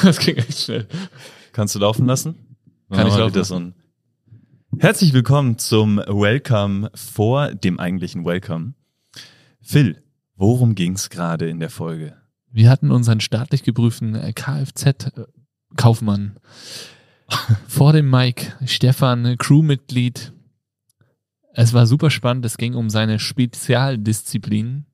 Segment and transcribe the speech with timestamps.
[0.02, 0.86] das ging echt schnell.
[1.52, 2.56] Kannst du laufen lassen?
[2.90, 3.72] Kann ich laufen so
[4.78, 8.74] Herzlich willkommen zum Welcome vor dem eigentlichen Welcome.
[9.60, 10.02] Phil,
[10.36, 12.16] worum ging's gerade in der Folge?
[12.50, 16.36] Wir hatten unseren staatlich geprüften äh, Kfz-Kaufmann
[17.68, 20.32] vor dem Mike, Stefan, Crewmitglied.
[21.52, 22.46] Es war super spannend.
[22.46, 24.86] Es ging um seine Spezialdisziplin,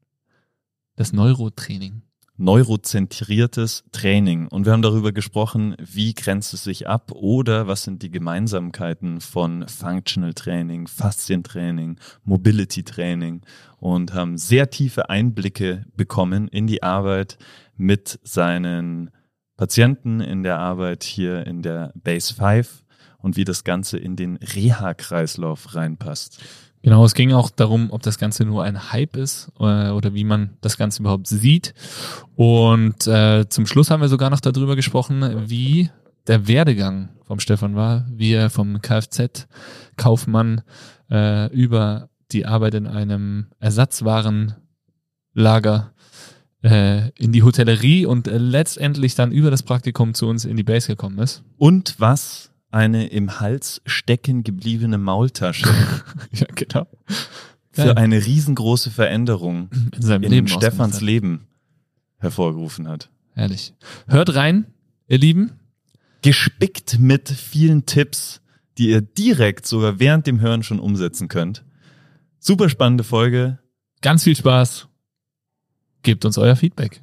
[0.97, 2.03] das Neurotraining.
[2.39, 4.47] Neurozentriertes Training.
[4.49, 9.21] Und wir haben darüber gesprochen, wie grenzt es sich ab oder was sind die Gemeinsamkeiten
[9.21, 13.41] von Functional Training, Faszientraining, Mobility Training
[13.79, 17.39] und haben sehr tiefe Einblicke bekommen in die Arbeit
[17.77, 19.11] mit seinen
[19.57, 22.85] Patienten, in der Arbeit hier in der Base 5
[23.19, 26.41] und wie das Ganze in den Reha-Kreislauf reinpasst.
[26.87, 30.23] Genau, es ging auch darum, ob das Ganze nur ein Hype ist äh, oder wie
[30.23, 31.75] man das Ganze überhaupt sieht.
[32.37, 35.91] Und äh, zum Schluss haben wir sogar noch darüber gesprochen, wie
[36.29, 40.63] der Werdegang vom Stefan war, wie er vom Kfz-Kaufmann
[41.11, 44.55] äh, über die Arbeit in einem Ersatzwarenlager
[46.63, 50.63] äh, in die Hotellerie und äh, letztendlich dann über das Praktikum zu uns in die
[50.63, 51.43] Base gekommen ist.
[51.59, 55.67] Und was eine im Hals stecken gebliebene Maultasche
[56.33, 56.87] ja, genau.
[57.73, 61.01] für eine riesengroße Veränderung in seinem in Leben Stefans.
[61.01, 61.47] Leben
[62.19, 63.11] hervorgerufen hat.
[63.33, 63.75] Herrlich.
[64.07, 64.67] Hört rein,
[65.09, 65.53] ihr Lieben.
[66.23, 68.41] Gespickt mit vielen Tipps,
[68.79, 71.65] die ihr direkt sogar während dem Hören schon umsetzen könnt.
[72.39, 73.59] Super spannende Folge.
[74.03, 74.89] Ganz viel Spaß.
[76.03, 77.03] Gebt uns euer Feedback.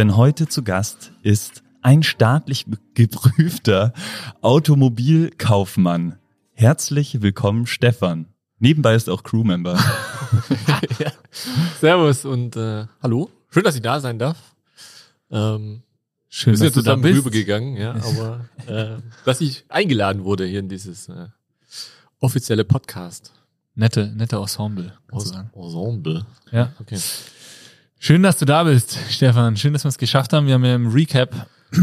[0.00, 3.92] denn heute zu Gast ist ein staatlich geprüfter
[4.40, 6.18] Automobilkaufmann.
[6.54, 8.24] Herzlich willkommen, Stefan.
[8.58, 9.74] Nebenbei ist auch Crewmember.
[10.98, 11.12] ja.
[11.82, 13.28] Servus und äh, hallo.
[13.50, 14.38] Schön, dass ich da sein darf.
[15.30, 15.82] Ähm,
[16.30, 17.18] Schön, dass du da zusammen bist.
[17.18, 21.26] rübergegangen, ja, aber äh, dass ich eingeladen wurde hier in dieses äh,
[22.20, 23.32] offizielle Podcast.
[23.74, 24.94] Nette, nette Ensemble.
[25.12, 26.24] Ensemble.
[26.52, 26.72] Ja.
[26.80, 26.98] Okay.
[28.02, 29.58] Schön, dass du da bist, Stefan.
[29.58, 30.46] Schön, dass wir es geschafft haben.
[30.46, 31.46] Wir haben ja im Recap,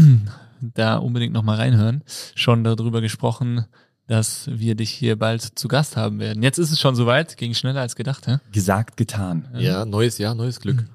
[0.60, 2.02] da unbedingt nochmal reinhören,
[2.34, 3.66] schon darüber gesprochen,
[4.08, 6.42] dass wir dich hier bald zu Gast haben werden.
[6.42, 8.26] Jetzt ist es schon soweit, ging schneller als gedacht.
[8.26, 8.38] Hä?
[8.50, 9.46] Gesagt, getan.
[9.54, 10.78] Ja, neues Jahr, neues Glück.
[10.78, 10.88] Hm.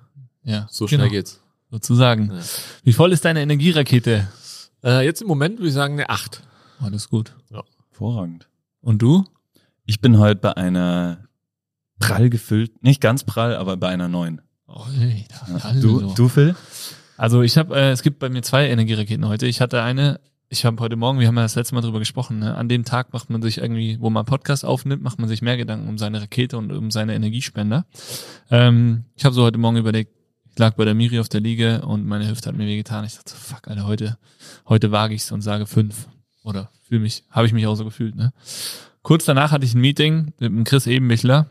[0.44, 1.12] Ja, so schnell genau.
[1.12, 1.40] geht's.
[1.72, 2.30] Sozusagen.
[2.30, 2.42] Ja.
[2.84, 4.28] Wie voll ist deine Energierakete?
[4.84, 6.44] Äh, jetzt im Moment würde ich sagen eine 8.
[6.82, 7.34] Alles gut.
[7.50, 7.64] Ja.
[7.92, 8.50] Hervorragend.
[8.82, 9.24] Und du?
[9.86, 11.30] Ich bin heute bei einer
[11.98, 14.42] prall gefüllt, nicht ganz prall, aber bei einer 9.
[15.82, 16.14] Du, also.
[16.16, 16.56] du Phil?
[17.16, 19.46] Also ich habe, äh, es gibt bei mir zwei Energieraketen heute.
[19.46, 20.20] Ich hatte eine,
[20.50, 22.56] ich habe heute Morgen, wir haben ja das letzte Mal drüber gesprochen, ne?
[22.56, 25.58] an dem Tag macht man sich irgendwie, wo man Podcast aufnimmt, macht man sich mehr
[25.58, 27.86] Gedanken um seine Rakete und um seine Energiespender.
[28.50, 30.12] Ähm, ich habe so heute Morgen überlegt,
[30.52, 33.06] ich lag bei der Miri auf der Liege und meine Hüfte hat mir wehgetan.
[33.06, 34.18] Ich dachte, so, fuck, Alter, heute,
[34.68, 36.08] heute wage ich's und sage fünf.
[36.44, 38.34] Oder fühle mich, habe ich mich auch so gefühlt, ne?
[39.02, 41.48] Kurz danach hatte ich ein Meeting mit dem Chris Ebenbichler.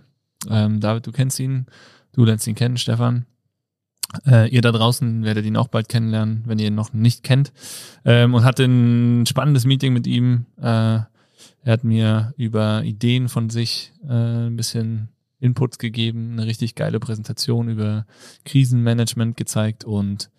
[0.49, 1.67] Ähm, David, du kennst ihn,
[2.13, 3.27] du lernst ihn kennen, Stefan.
[4.27, 7.53] Äh, ihr da draußen werdet ihn auch bald kennenlernen, wenn ihr ihn noch nicht kennt.
[8.05, 10.47] Ähm, und hatte ein spannendes Meeting mit ihm.
[10.59, 11.01] Äh,
[11.65, 15.09] er hat mir über Ideen von sich äh, ein bisschen
[15.41, 18.07] Inputs gegeben, eine richtig geile Präsentation über
[18.45, 20.31] Krisenmanagement gezeigt und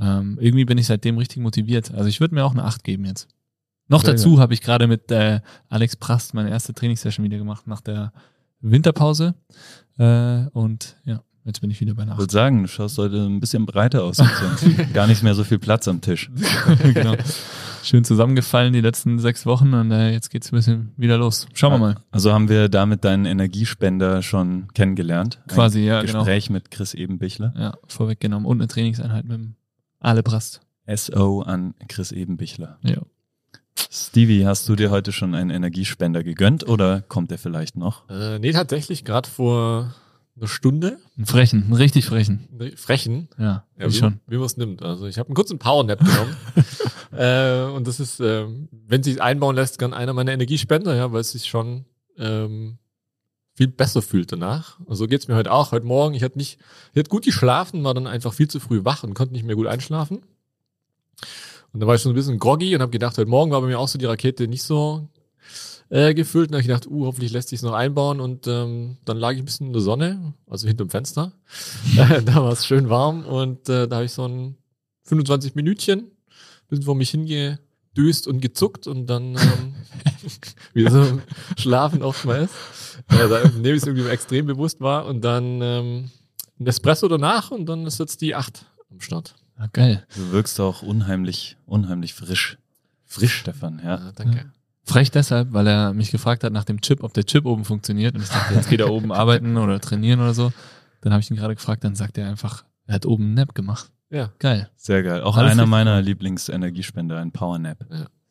[0.00, 1.92] ähm, irgendwie bin ich seitdem richtig motiviert.
[1.92, 3.26] Also ich würde mir auch eine 8 geben jetzt.
[3.88, 7.66] Noch Sehr dazu habe ich gerade mit äh, Alex Prast meine erste Trainingssession wieder gemacht
[7.66, 8.12] nach der
[8.60, 9.34] Winterpause.
[9.98, 12.20] Äh, und ja, jetzt bin ich wieder bei einer Ich 8.
[12.20, 14.18] würde sagen, du schaust heute ein bisschen breiter aus.
[14.92, 16.30] Gar nicht mehr so viel Platz am Tisch.
[16.94, 17.14] genau.
[17.82, 21.46] Schön zusammengefallen die letzten sechs Wochen und äh, jetzt geht's ein bisschen wieder los.
[21.54, 21.96] Schauen wir mal.
[22.10, 25.40] Also haben wir damit deinen Energiespender schon kennengelernt.
[25.44, 26.18] Ein Quasi, ja, genau.
[26.18, 27.54] Gespräch mit Chris Ebenbichler.
[27.56, 28.46] Ja, vorweggenommen.
[28.46, 29.54] Und eine Trainingseinheit mit dem
[30.00, 30.22] Ale.
[30.96, 32.78] SO an Chris Ebenbichler.
[32.82, 33.02] Ja.
[33.90, 38.08] Stevie, hast du dir heute schon einen Energiespender gegönnt oder kommt der vielleicht noch?
[38.08, 39.94] Äh, nee, tatsächlich gerade vor
[40.36, 40.98] einer Stunde.
[41.16, 42.48] Ein Frechen, ein richtig Frechen.
[42.76, 43.28] Frechen.
[43.38, 44.20] Ja, Ja, wie, schon.
[44.26, 44.82] wie man es nimmt.
[44.82, 46.36] Also ich habe einen kurzen Powernap genommen.
[47.12, 51.20] äh, und das ist, ähm, wenn sich einbauen lässt, gern einer meiner Energiespender, ja, weil
[51.20, 51.84] es sich schon
[52.18, 52.78] ähm,
[53.54, 54.78] viel besser fühlt danach.
[54.80, 55.72] Und so geht's mir heute auch.
[55.72, 56.58] Heute Morgen, ich hatte nicht,
[56.92, 59.56] ich hatte gut geschlafen, war dann einfach viel zu früh wach und konnte nicht mehr
[59.56, 60.22] gut einschlafen.
[61.72, 63.66] Und dann war ich schon ein bisschen groggy und habe gedacht, heute Morgen war bei
[63.66, 65.08] mir auch so die Rakete nicht so
[65.90, 66.50] äh, gefüllt.
[66.50, 68.20] Und habe ich gedacht, uh, hoffentlich lässt sich noch einbauen.
[68.20, 71.32] Und ähm, dann lag ich ein bisschen in der Sonne, also hinterm Fenster.
[71.96, 74.56] da war es schön warm und äh, da habe ich so ein
[75.04, 76.10] 25 Minütchen
[76.68, 79.74] bisschen vor mich hingedüst und gezuckt und dann ähm,
[80.74, 81.20] wieder so
[81.56, 82.98] schlafen oft mal ist.
[83.08, 86.10] Äh, da nehme ich es irgendwie extrem bewusst war und dann ähm,
[86.60, 89.34] ein Espresso danach und dann ist jetzt die 8 am Start.
[89.58, 90.06] Ah, geil.
[90.14, 92.58] Du wirkst auch unheimlich, unheimlich frisch.
[93.06, 93.96] Frisch, Stefan, ja.
[93.96, 94.52] Ja, danke.
[94.84, 98.14] Frech deshalb, weil er mich gefragt hat nach dem Chip, ob der Chip oben funktioniert.
[98.14, 100.52] Und ich dachte, jetzt geht er oben arbeiten oder trainieren oder so.
[101.00, 103.54] Dann habe ich ihn gerade gefragt, dann sagt er einfach, er hat oben einen Nap
[103.54, 103.90] gemacht.
[104.10, 104.30] Ja.
[104.38, 105.22] Geil, Sehr geil.
[105.22, 107.84] Auch Alles einer meiner Lieblingsenergiespender, ein Powernap.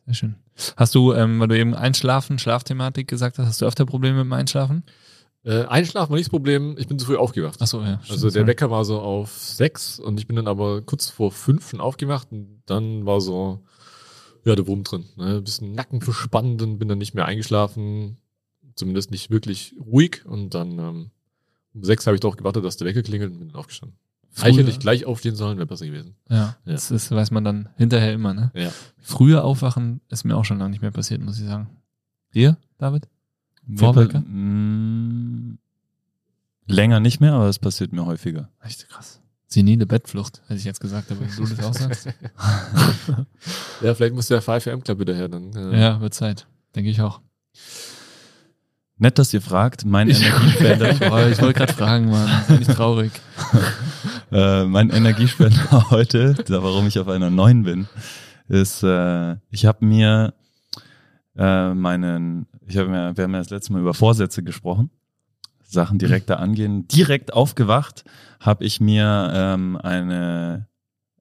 [0.05, 0.35] sehr schön.
[0.75, 4.25] Hast du, ähm, weil du eben Einschlafen, Schlafthematik gesagt hast, hast du öfter Probleme mit
[4.25, 4.83] dem Einschlafen?
[5.47, 7.61] Äh, Einschlafen war nicht das Problem, ich bin zu früh aufgewacht.
[7.61, 7.93] Achso, ja.
[7.99, 8.47] Also stimmt, der sorry.
[8.47, 12.61] Wecker war so auf sechs und ich bin dann aber kurz vor fünf aufgewacht und
[12.65, 13.63] dann war so,
[14.43, 15.05] ja, der Wurm drin.
[15.15, 15.37] Ne?
[15.37, 18.17] Ein bisschen Nacken verspannt und bin dann nicht mehr eingeschlafen,
[18.75, 21.11] zumindest nicht wirklich ruhig und dann ähm,
[21.73, 23.97] um sechs habe ich doch gewartet, dass der Wecker klingelt und bin dann aufgestanden.
[24.39, 26.15] Eigentlich hätte ich gleich aufstehen sollen, wäre besser gewesen.
[26.29, 26.57] Ja, Ja.
[26.73, 28.51] das ist, weiß man dann hinterher immer, ne?
[28.53, 28.71] Ja.
[28.99, 31.69] Früher aufwachen ist mir auch schon lange nicht mehr passiert, muss ich sagen.
[32.35, 33.07] Dir, David?
[33.75, 34.19] Vorwecker?
[34.19, 35.57] Mm,
[36.67, 38.49] Länger nicht mehr, aber es passiert mir häufiger.
[38.61, 39.21] Echt krass.
[39.47, 42.09] Senile Bettflucht, hätte ich jetzt gesagt, aber wenn du das auch sagst.
[43.81, 45.53] Ja, vielleicht muss der 5am Club wieder her dann.
[45.53, 46.47] Äh, ja, wird Zeit.
[46.75, 47.21] Denke ich auch.
[48.97, 49.85] Nett, dass ihr fragt.
[49.85, 52.29] Mein Ich, Energiespender, Boah, ich wollte gerade fragen, Mann.
[52.47, 53.11] Bin ich traurig.
[54.31, 57.87] äh, mein Energiespender heute, warum ich auf einer neuen bin,
[58.47, 60.33] ist, äh, ich habe mir
[61.37, 64.89] äh, meinen, ich habe mir, wir haben ja das letzte Mal über Vorsätze gesprochen,
[65.63, 66.87] Sachen direkt da angehen.
[66.87, 68.03] Direkt aufgewacht
[68.39, 70.67] habe ich mir ähm, eine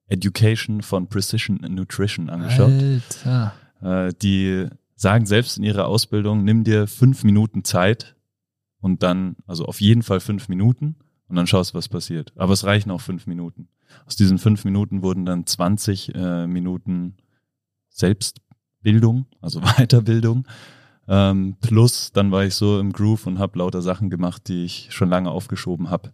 [0.07, 2.71] Education von Precision Nutrition angeschaut.
[2.71, 3.53] Alter.
[3.81, 8.15] Äh, die sagen selbst in ihrer Ausbildung, nimm dir fünf Minuten Zeit
[8.79, 10.95] und dann, also auf jeden Fall fünf Minuten
[11.27, 12.33] und dann schaust, was passiert.
[12.35, 13.67] Aber es reichen auch fünf Minuten.
[14.05, 17.17] Aus diesen fünf Minuten wurden dann 20 äh, Minuten
[18.87, 20.45] Selbstbildung, also Weiterbildung.
[21.09, 24.87] Ähm, plus, dann war ich so im Groove und habe lauter Sachen gemacht, die ich
[24.91, 26.13] schon lange aufgeschoben habe,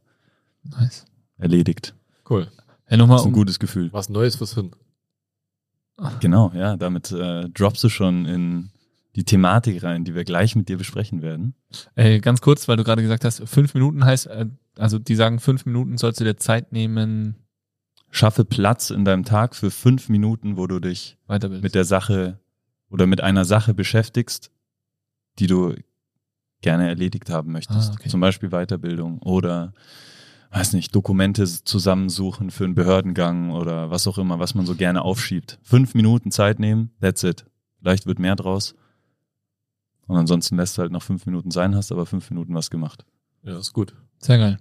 [0.64, 1.06] Nice.
[1.38, 1.96] erledigt.
[2.30, 2.48] Cool.
[2.86, 3.92] Hey, nochmal Das ist ein um, gutes Gefühl.
[3.92, 4.72] Was Neues fürs Hirn.
[6.20, 8.70] Genau, ja, damit äh, droppst du schon in
[9.16, 11.54] die Thematik rein, die wir gleich mit dir besprechen werden.
[11.96, 14.48] ey, ganz kurz, weil du gerade gesagt hast, fünf Minuten heißt, äh,
[14.78, 17.36] also die sagen, fünf Minuten sollst du dir Zeit nehmen,
[18.10, 21.18] Schaffe Platz in deinem Tag für fünf Minuten, wo du dich
[21.62, 22.40] mit der Sache
[22.94, 24.52] oder mit einer Sache beschäftigst,
[25.40, 25.74] die du
[26.62, 27.90] gerne erledigt haben möchtest.
[27.90, 28.08] Ah, okay.
[28.08, 29.74] Zum Beispiel Weiterbildung oder,
[30.52, 35.02] weiß nicht, Dokumente zusammensuchen für einen Behördengang oder was auch immer, was man so gerne
[35.02, 35.58] aufschiebt.
[35.64, 37.46] Fünf Minuten Zeit nehmen, that's it.
[37.80, 38.76] Vielleicht wird mehr draus.
[40.06, 43.06] Und ansonsten lässt du halt noch fünf Minuten sein, hast aber fünf Minuten was gemacht.
[43.42, 43.96] Ja, ist gut.
[44.20, 44.60] Sehr geil.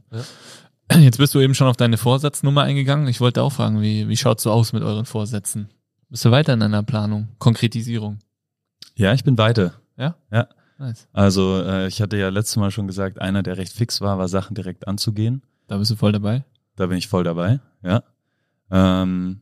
[0.99, 3.09] Jetzt bist du eben schon auf deine Vorsatznummer eingegangen.
[3.09, 5.69] Ich wollte auch fragen, wie, wie schaut's so aus mit euren Vorsätzen?
[6.13, 7.29] Bist du weiter in deiner Planung?
[7.39, 8.19] Konkretisierung?
[8.97, 9.73] Ja, ich bin weiter.
[10.79, 11.07] Nice.
[11.13, 14.27] Also äh, ich hatte ja letztes Mal schon gesagt, einer, der recht fix war, war
[14.29, 15.43] Sachen direkt anzugehen.
[15.69, 16.45] Da bist du voll dabei.
[16.77, 18.03] Da bin ich voll dabei, ja.
[18.71, 19.41] Ähm,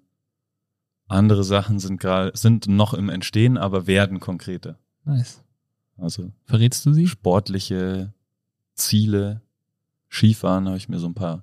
[1.08, 4.78] andere Sachen sind gerade sind noch im Entstehen, aber werden konkreter.
[5.04, 5.42] Nice.
[5.96, 7.06] Also Verrätst du sie?
[7.08, 8.12] sportliche
[8.74, 9.40] Ziele,
[10.08, 11.42] Skifahren habe ich mir so ein paar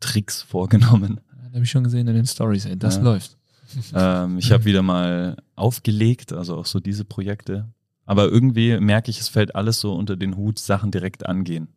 [0.00, 1.20] Tricks vorgenommen.
[1.42, 2.78] Ja, habe ich schon gesehen in den Stories, ey.
[2.78, 3.02] Das Ja.
[3.02, 3.36] läuft.
[3.94, 7.68] ähm, ich habe wieder mal aufgelegt, also auch so diese Projekte.
[8.04, 11.68] Aber irgendwie merke ich, es fällt alles so unter den Hut, Sachen direkt angehen.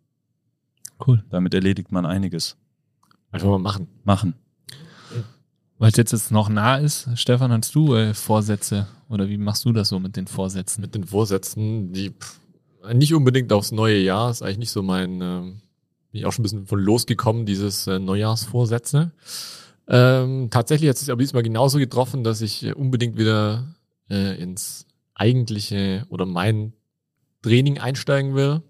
[1.05, 1.23] Cool.
[1.29, 2.57] Damit erledigt man einiges.
[3.31, 3.87] Einfach mal machen.
[4.03, 4.35] Machen.
[5.77, 8.87] Weil es jetzt, jetzt noch nah ist, Stefan, hast du äh, Vorsätze?
[9.09, 10.81] Oder wie machst du das so mit den Vorsätzen?
[10.81, 12.39] Mit den Vorsätzen, die pff,
[12.93, 15.61] nicht unbedingt aufs neue Jahr, ist eigentlich nicht so mein, ähm,
[16.11, 19.11] bin ich auch schon ein bisschen von losgekommen, dieses äh, Neujahrsvorsätze.
[19.87, 23.75] Ähm, tatsächlich hat es sich aber diesmal genauso getroffen, dass ich äh, unbedingt wieder
[24.09, 26.73] äh, ins eigentliche oder mein
[27.41, 28.61] Training einsteigen will.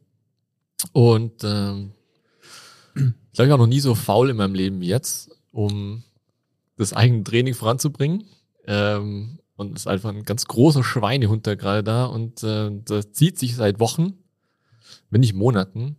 [0.91, 1.91] Und ähm,
[2.95, 3.03] ich
[3.33, 6.03] glaube, ich war noch nie so faul in meinem Leben wie jetzt, um
[6.77, 8.25] das eigene Training voranzubringen.
[8.67, 13.13] Ähm, und es ist einfach ein ganz großer Schweinehund da gerade da und äh, das
[13.13, 14.17] zieht sich seit Wochen,
[15.09, 15.95] wenn nicht Monaten.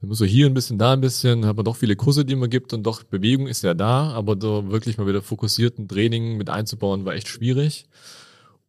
[0.00, 2.34] Dann muss so hier ein bisschen, da ein bisschen, hat man doch viele Kurse, die
[2.34, 6.38] man gibt und doch Bewegung ist ja da, aber so wirklich mal wieder fokussierten Training
[6.38, 7.86] mit einzubauen, war echt schwierig.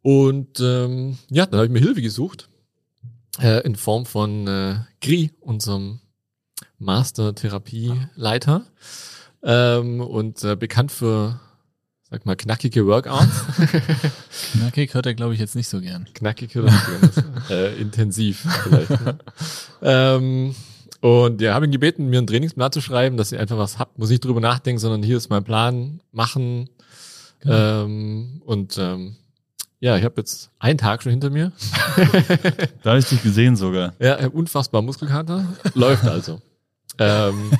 [0.02, 2.48] Und ähm, ja, dann habe ich mir Hilfe gesucht
[3.40, 6.00] äh, in Form von äh, Gri, unserem
[6.78, 8.66] Master-Therapieleiter
[9.42, 11.40] ähm, und äh, bekannt für,
[12.10, 13.44] sag mal, knackige Workouts.
[14.52, 16.06] Knackig hört er, glaube ich, jetzt nicht so gern.
[16.12, 16.72] Knackig oder
[17.50, 18.90] äh, intensiv vielleicht.
[18.90, 19.18] Ne?
[19.82, 20.54] ähm,
[21.02, 23.98] und ja, habe ihn gebeten, mir einen Trainingsplan zu schreiben, dass ihr einfach was habt,
[23.98, 26.70] muss nicht drüber nachdenken, sondern hier ist mein Plan, machen.
[27.40, 27.84] Genau.
[27.84, 29.16] Ähm, und ähm,
[29.80, 31.50] ja, ich habe jetzt einen Tag schon hinter mir.
[32.84, 33.94] Da habe ich dich gesehen sogar.
[33.98, 35.44] Ja, ich hab unfassbar Muskelkater.
[35.74, 36.40] Läuft also.
[36.98, 37.50] ähm,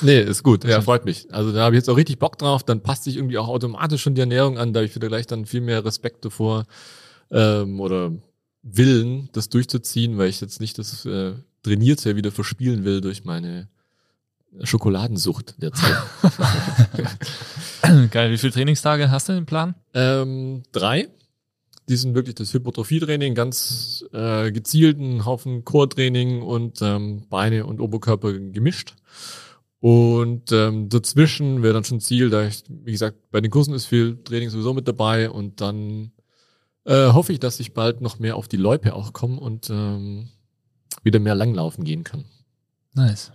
[0.00, 0.64] nee, ist gut.
[0.64, 1.30] Ja, freut mich.
[1.34, 2.62] Also da habe ich jetzt auch richtig Bock drauf.
[2.62, 4.72] Dann passt sich irgendwie auch automatisch schon die Ernährung an.
[4.72, 6.64] Da habe ich wieder gleich dann viel mehr Respekt davor
[7.30, 8.12] ähm, oder
[8.62, 11.34] Willen, das durchzuziehen, weil ich jetzt nicht das äh,
[11.66, 13.68] Trainierte wieder verspielen will durch meine
[14.62, 15.96] Schokoladensucht derzeit.
[18.10, 18.30] Geil.
[18.30, 19.74] Wie viele Trainingstage hast du im Plan?
[19.94, 21.08] ähm, drei.
[21.88, 28.32] Die sind wirklich das Hypertrophie-Training, ganz äh, gezielten Haufen Core-Training und ähm, Beine und Oberkörper
[28.32, 28.94] gemischt.
[29.80, 33.86] Und ähm, dazwischen wäre dann schon Ziel, da ich, wie gesagt, bei den Kursen ist
[33.86, 36.10] viel Training sowieso mit dabei und dann
[36.84, 40.28] äh, hoffe ich, dass ich bald noch mehr auf die Loipe auch komme und ähm,
[41.06, 42.24] wieder mehr langlaufen gehen kann.
[42.92, 43.32] Nice.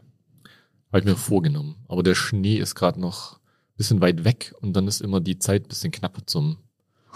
[0.91, 1.75] Habe ich mir vorgenommen.
[1.87, 5.39] Aber der Schnee ist gerade noch ein bisschen weit weg und dann ist immer die
[5.39, 6.57] Zeit ein bisschen knapp zum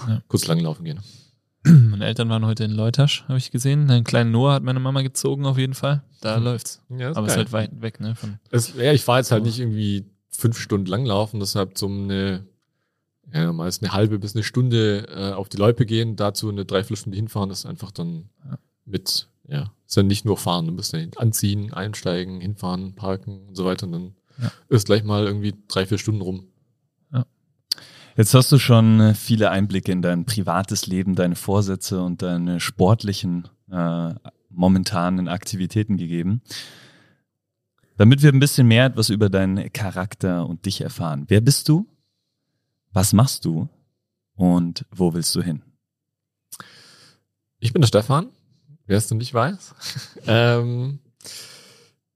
[0.07, 0.21] Ja.
[0.27, 0.99] kurz langlaufen gehen.
[1.65, 3.89] Meine Eltern waren heute in Leutasch, habe ich gesehen.
[3.89, 6.03] Einen kleinen Noah hat meine Mama gezogen auf jeden Fall.
[6.21, 6.43] Da Mhm.
[6.45, 6.81] läuft's.
[6.89, 8.15] Ja, Aber es ist halt weit weg, ne?
[8.51, 12.45] Es, ja, ich fahre jetzt halt nicht irgendwie fünf Stunden langlaufen, deshalb zum eine,
[13.33, 17.15] ja, meist eine halbe bis eine Stunde äh, auf die Loipe gehen, dazu eine Dreiviertelstunde
[17.15, 18.29] hinfahren, ist einfach dann
[18.85, 23.55] mit, ja, ist dann nicht nur fahren, du musst dann anziehen, einsteigen, hinfahren, parken und
[23.55, 24.51] so weiter und dann Ja.
[24.69, 26.47] ist gleich mal irgendwie drei, vier Stunden rum.
[28.17, 32.61] Jetzt hast du schon äh, viele Einblicke in dein privates Leben, deine Vorsätze und deine
[32.61, 34.13] sportlichen äh,
[34.49, 36.41] momentanen Aktivitäten gegeben.
[37.97, 41.25] Damit wir ein bisschen mehr etwas über deinen Charakter und dich erfahren.
[41.27, 41.89] Wer bist du?
[42.93, 43.67] Was machst du?
[44.35, 45.61] Und wo willst du hin?
[47.59, 48.29] Ich bin der Stefan,
[48.85, 49.73] wer es noch nicht weiß.
[50.27, 50.99] ähm,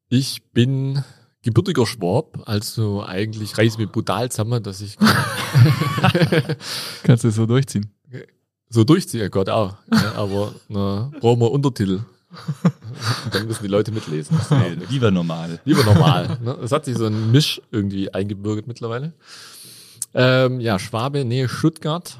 [0.09, 1.03] ich bin
[1.41, 4.97] gebürtiger Schwab, also eigentlich reiß mich brutal zusammen, dass ich
[7.03, 7.91] Kannst du es so durchziehen?
[8.69, 9.75] so durchziehe, ja Gott auch.
[9.91, 12.01] Ja, aber na, brauchen wir Untertitel.
[13.31, 14.37] Dann müssen die Leute mitlesen.
[14.37, 14.91] Das nicht.
[14.91, 15.59] Lieber normal.
[15.65, 16.37] Lieber normal.
[16.43, 16.57] Ne?
[16.63, 19.13] Es hat sich so ein Misch irgendwie eingebürgert mittlerweile.
[20.13, 22.19] Ähm, ja, Schwabe, Nähe Stuttgart.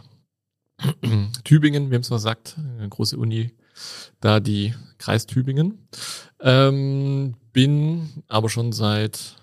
[1.44, 3.51] Tübingen, wie man es mal sagt, eine große Uni,
[4.19, 5.88] da die Kreis Tübingen.
[6.39, 9.36] Ähm, bin aber schon seit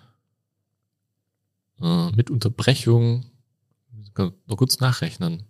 [1.80, 3.24] äh, mit Unterbrechung,
[4.46, 5.42] noch kurz nachrechnen,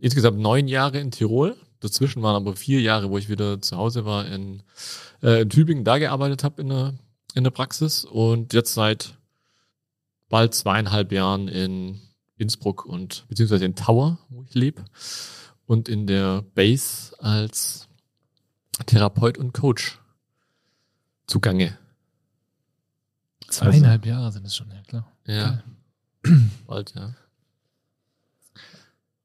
[0.00, 1.56] insgesamt neun Jahre in Tirol.
[1.80, 4.62] Dazwischen waren aber vier Jahre, wo ich wieder zu Hause war in,
[5.22, 6.94] äh, in Tübingen, da gearbeitet habe in der,
[7.34, 9.14] in der Praxis und jetzt seit
[10.28, 12.00] bald zweieinhalb Jahren in
[12.36, 14.84] Innsbruck und beziehungsweise in Tower, wo ich lebe
[15.70, 17.88] und in der Base als
[18.86, 20.00] Therapeut und Coach
[21.28, 21.78] zugange.
[23.48, 25.12] Zweieinhalb Jahre sind es schon, ja klar.
[25.26, 25.62] Ja.
[26.66, 27.14] Bald, ja.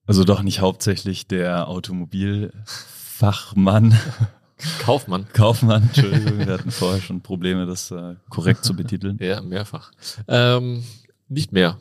[0.05, 3.97] Also doch nicht hauptsächlich der Automobilfachmann,
[4.81, 5.27] Kaufmann.
[5.33, 9.17] Kaufmann, Entschuldigung, wir hatten vorher schon Probleme, das äh, korrekt zu betiteln.
[9.19, 9.91] Ja, mehrfach.
[10.27, 10.83] Ähm,
[11.27, 11.79] nicht mehr.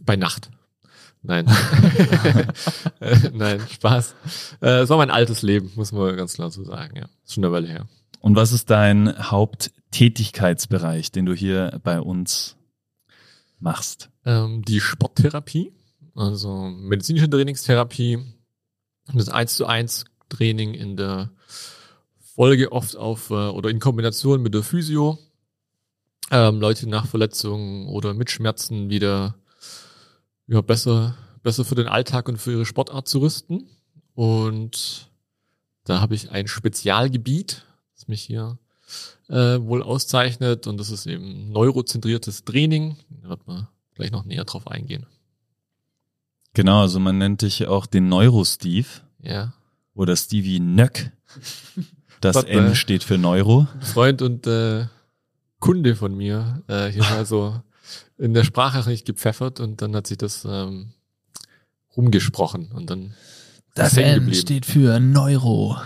[0.00, 0.48] Bei Nacht.
[1.26, 1.46] Nein.
[3.34, 4.14] Nein, Spaß.
[4.60, 7.06] Äh, Es war mein altes Leben, muss man ganz klar so sagen, ja.
[7.24, 7.86] Ist schon eine Weile her.
[8.20, 12.56] Und was ist dein Haupttätigkeitsbereich, den du hier bei uns
[13.58, 14.10] machst?
[14.24, 15.72] Ähm, die Sporttherapie,
[16.14, 18.18] also medizinische Trainingstherapie,
[19.12, 21.30] das 1 zu 1 Training in der
[22.34, 25.18] Folge oft auf äh, oder in Kombination mit der Physio.
[26.30, 29.36] Ähm, Leute nach Verletzungen oder mit Schmerzen wieder
[30.48, 33.68] ja, besser, besser für den Alltag und für ihre Sportart zu rüsten.
[34.14, 35.10] Und
[35.84, 38.58] da habe ich ein Spezialgebiet, das mich hier
[39.28, 40.66] äh, wohl auszeichnet.
[40.66, 42.96] Und das ist eben neurozentriertes Training.
[43.22, 45.06] Da wird man gleich noch näher drauf eingehen.
[46.54, 48.86] Genau, also man nennt dich auch den Neuro-Steve
[49.20, 49.52] Ja.
[49.94, 51.12] oder Stevie Nöck.
[52.22, 52.44] Das.
[52.44, 53.66] N steht für Neuro.
[53.80, 54.86] Freund und äh,
[55.60, 57.60] Kunde von mir äh, hier mal so
[58.18, 60.92] in der Sprache nicht gepfeffert und dann hat sich das ähm,
[61.96, 63.14] rumgesprochen und dann
[63.74, 65.76] Das N steht für Neuro.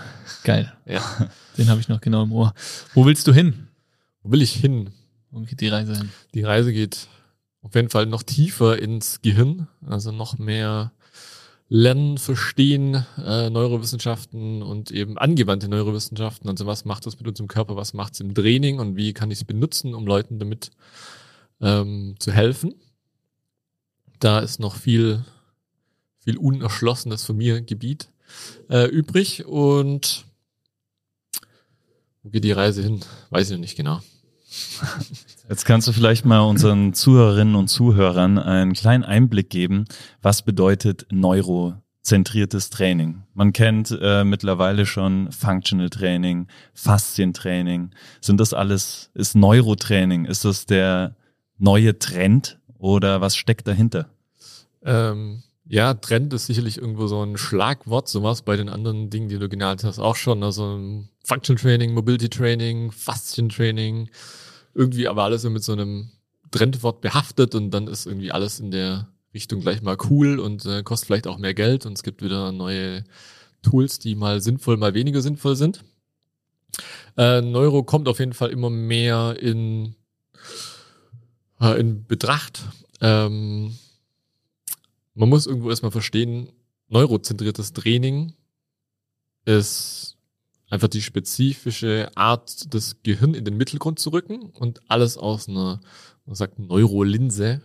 [0.45, 0.73] Geil.
[0.87, 1.03] Ja.
[1.59, 2.55] Den habe ich noch genau im Ohr.
[2.95, 3.69] Wo willst du hin?
[4.23, 4.91] Wo will ich hin?
[5.31, 6.11] Wo geht die Reise hin?
[6.35, 7.09] Die Reise geht
[7.63, 10.93] auf jeden Fall noch tiefer ins Gehirn, also noch mehr
[11.69, 16.51] Lernen, Verstehen, äh, Neurowissenschaften und eben angewandte Neurowissenschaften.
[16.51, 19.31] Also was macht das mit unserem Körper, was macht es im Training und wie kann
[19.31, 20.71] ich es benutzen, um Leuten damit
[21.61, 22.75] ähm, zu helfen.
[24.19, 25.25] Da ist noch viel,
[26.19, 28.11] viel unerschlossenes von mir Gebiet
[28.69, 30.25] äh, übrig und
[32.23, 33.01] wo geht die Reise hin?
[33.31, 34.01] Weiß ich noch nicht genau.
[35.49, 39.87] Jetzt kannst du vielleicht mal unseren Zuhörerinnen und Zuhörern einen kleinen Einblick geben,
[40.21, 43.23] was bedeutet neurozentriertes Training.
[43.33, 47.91] Man kennt äh, mittlerweile schon Functional Training, Faszientraining.
[48.21, 51.17] Sind das alles, ist Neurotraining, ist das der
[51.61, 54.11] neue Trend oder was steckt dahinter?
[54.83, 59.29] Ähm, ja, Trend ist sicherlich irgendwo so ein Schlagwort, so was bei den anderen Dingen,
[59.29, 60.43] die du genannt hast, auch schon.
[60.43, 64.17] Also Functional Training, Mobility Training, Faszientraining, Training
[64.75, 66.11] irgendwie aber alles mit so einem
[66.51, 70.83] Trendwort behaftet und dann ist irgendwie alles in der Richtung gleich mal cool und äh,
[70.83, 73.05] kostet vielleicht auch mehr Geld und es gibt wieder neue
[73.63, 75.85] Tools, die mal sinnvoll, mal weniger sinnvoll sind.
[77.17, 79.95] Äh, Neuro kommt auf jeden Fall immer mehr in,
[81.61, 82.63] äh, in Betracht.
[83.01, 83.77] Ähm,
[85.15, 86.51] man muss irgendwo erstmal verstehen,
[86.89, 88.35] neurozentriertes Training
[89.45, 90.17] ist
[90.69, 95.81] einfach die spezifische Art, das Gehirn in den Mittelgrund zu rücken und alles aus einer,
[96.27, 97.61] man sagt, Neurolinse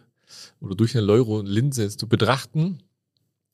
[0.60, 2.80] oder durch eine Neurolinse zu betrachten.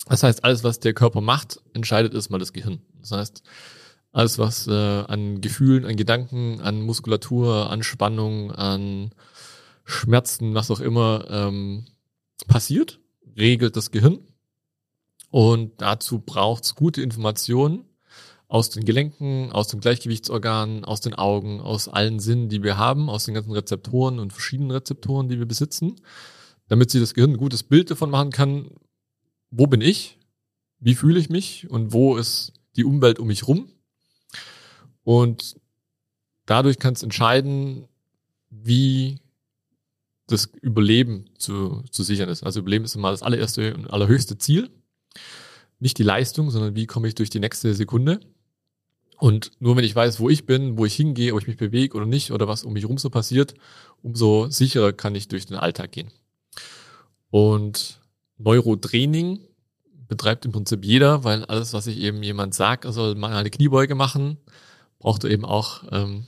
[0.08, 2.82] Das heißt, alles, was der Körper macht, entscheidet erstmal das Gehirn.
[3.00, 3.44] Das heißt,
[4.14, 9.12] alles, was äh, an Gefühlen, an Gedanken, an Muskulatur, an Spannung, an
[9.92, 11.86] Schmerzen, was auch immer ähm,
[12.48, 13.00] passiert,
[13.38, 14.20] regelt das Gehirn.
[15.30, 17.86] Und dazu braucht's gute Informationen
[18.48, 23.10] aus den Gelenken, aus dem Gleichgewichtsorgan, aus den Augen, aus allen Sinnen, die wir haben,
[23.10, 25.96] aus den ganzen Rezeptoren und verschiedenen Rezeptoren, die wir besitzen,
[26.68, 28.72] damit sich das Gehirn ein gutes Bild davon machen kann,
[29.52, 30.20] wo bin ich,
[30.80, 33.72] wie fühle ich mich und wo ist die Umwelt um mich rum.
[35.04, 35.56] Und
[36.46, 37.88] dadurch kann es entscheiden,
[38.50, 39.20] wie
[40.32, 42.44] das Überleben zu, zu sichern ist.
[42.44, 44.70] Also Überleben ist immer das allererste und allerhöchste Ziel.
[45.80, 48.20] Nicht die Leistung, sondern wie komme ich durch die nächste Sekunde.
[49.18, 51.96] Und nur wenn ich weiß, wo ich bin, wo ich hingehe, ob ich mich bewege
[51.96, 53.54] oder nicht oder was um mich herum so passiert,
[54.02, 56.12] umso sicherer kann ich durch den Alltag gehen.
[57.30, 58.00] Und
[58.40, 59.40] Neurotraining
[60.08, 63.96] betreibt im Prinzip jeder, weil alles, was ich eben jemand sagt, soll mal eine Kniebeuge
[63.96, 64.38] machen,
[65.00, 66.28] braucht er eben auch ähm,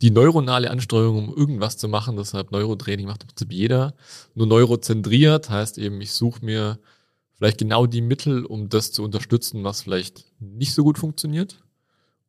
[0.00, 2.16] die neuronale Ansteuerung, um irgendwas zu machen.
[2.16, 3.94] Deshalb Neurotraining macht im Prinzip jeder.
[4.34, 6.78] Nur neurozentriert heißt eben, ich suche mir
[7.34, 11.62] vielleicht genau die Mittel, um das zu unterstützen, was vielleicht nicht so gut funktioniert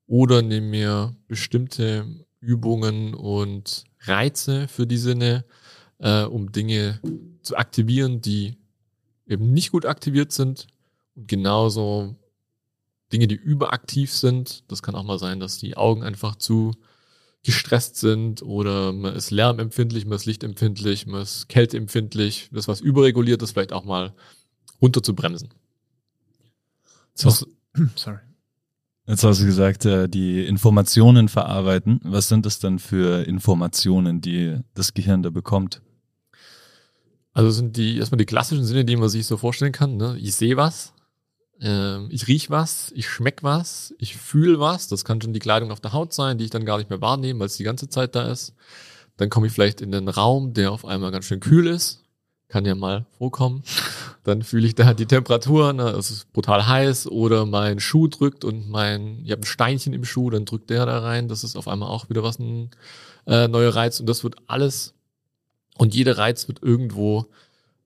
[0.08, 5.46] oder nehme mir bestimmte Übungen und Reize für die Sinne,
[6.00, 7.00] äh, um Dinge
[7.44, 8.58] zu aktivieren, die
[9.28, 10.68] eben nicht gut aktiviert sind
[11.16, 12.16] und genauso
[13.14, 14.64] Dinge, die überaktiv sind.
[14.72, 16.72] Das kann auch mal sein, dass die Augen einfach zu
[17.44, 22.50] gestresst sind oder man ist lärmempfindlich, man ist lichtempfindlich, man ist kälteempfindlich.
[22.52, 24.14] Das, was überreguliert ist, vielleicht auch mal
[24.82, 25.50] runter zu bremsen.
[27.14, 27.30] So,
[27.96, 28.20] sorry.
[29.08, 32.00] Jetzt hast du gesagt, äh, die Informationen verarbeiten.
[32.04, 35.82] Was sind das dann für Informationen, die das Gehirn da bekommt?
[37.34, 39.98] Also sind die erstmal die klassischen Sinne, die man sich so vorstellen kann.
[39.98, 40.16] Ne?
[40.20, 40.94] Ich sehe was,
[41.62, 44.88] äh, ich riech was, ich schmeck was, ich fühle was.
[44.88, 47.02] Das kann schon die Kleidung auf der Haut sein, die ich dann gar nicht mehr
[47.02, 48.54] wahrnehme, weil es die ganze Zeit da ist.
[49.18, 52.04] Dann komme ich vielleicht in den Raum, der auf einmal ganz schön kühl ist
[52.50, 53.64] kann ja mal vorkommen.
[54.24, 58.44] Dann fühle ich da die Temperatur, ne, es ist brutal heiß oder mein Schuh drückt
[58.44, 61.30] und mein, ich habe ein Steinchen im Schuh, dann drückt der da rein.
[61.30, 62.72] Das ist auf einmal auch wieder was ein
[63.28, 64.94] äh, neuer Reiz und das wird alles
[65.78, 67.28] und jeder Reiz wird irgendwo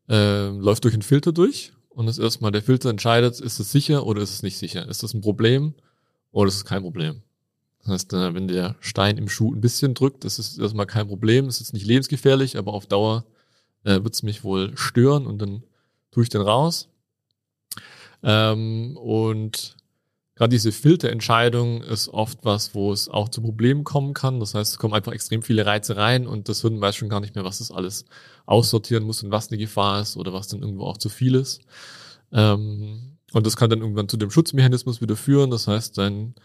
[0.10, 4.06] äh, läuft durch einen Filter durch und das erstmal der Filter entscheidet, ist es sicher
[4.06, 4.88] oder ist es nicht sicher?
[4.88, 5.74] Ist das ein Problem
[6.32, 7.22] oder ist es kein Problem?
[7.80, 11.08] Das heißt, äh, wenn der Stein im Schuh ein bisschen drückt, das ist erstmal kein
[11.08, 13.26] Problem, das ist nicht lebensgefährlich, aber auf Dauer
[13.84, 15.64] äh, wird es mich wohl stören und dann
[16.12, 16.90] tue ich den raus.
[18.24, 19.76] Ähm, und
[20.44, 24.42] gerade diese Filterentscheidung ist oft was, wo es auch zu Problemen kommen kann.
[24.42, 27.22] Das heißt, es kommen einfach extrem viele Reize rein und das Hirn weiß schon gar
[27.22, 28.04] nicht mehr, was das alles
[28.46, 31.62] aussortieren muss und was eine Gefahr ist oder was dann irgendwo auch zu viel ist.
[32.34, 35.50] Ähm, und das kann dann irgendwann zu dem Schutzmechanismus wieder führen.
[35.50, 36.36] Das heißt, dein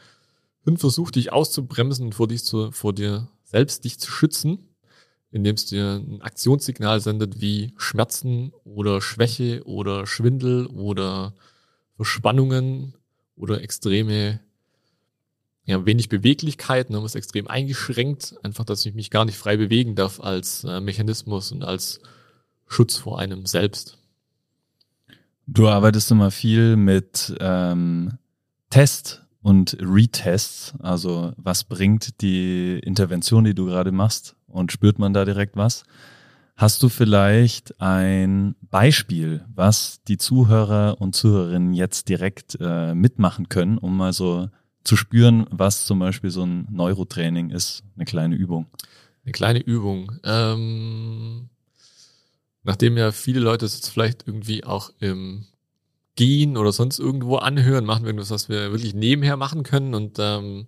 [0.63, 4.61] Hirn versucht dich auszubremsen und vor, dich zu, vor dir selbst dich zu schützen
[5.31, 11.35] indem es dir ein Aktionssignal sendet wie Schmerzen oder Schwäche oder Schwindel oder
[11.97, 12.95] Verspannungen
[13.39, 14.41] oder extreme,
[15.65, 19.95] ja, wenig Beweglichkeit, ne, ist extrem eingeschränkt, einfach, dass ich mich gar nicht frei bewegen
[19.95, 22.01] darf als äh, Mechanismus und als
[22.67, 23.99] Schutz vor einem selbst.
[25.47, 28.19] Du arbeitest immer viel mit ähm,
[28.69, 30.75] Test und Retests.
[30.81, 35.85] Also was bringt die Intervention, die du gerade machst und spürt man da direkt was?
[36.55, 43.79] Hast du vielleicht ein Beispiel, was die Zuhörer und Zuhörerinnen jetzt direkt äh, mitmachen können,
[43.79, 44.49] um mal so
[44.85, 48.67] zu spüren, was zum Beispiel so ein Neurotraining ist, eine kleine Übung?
[49.25, 50.13] Eine kleine Übung.
[50.25, 51.49] Ähm,
[52.63, 55.47] nachdem ja viele Leute es jetzt vielleicht irgendwie auch im
[56.17, 60.19] Gehen oder sonst irgendwo anhören, machen wir irgendwas, was wir wirklich nebenher machen können und
[60.19, 60.67] ähm,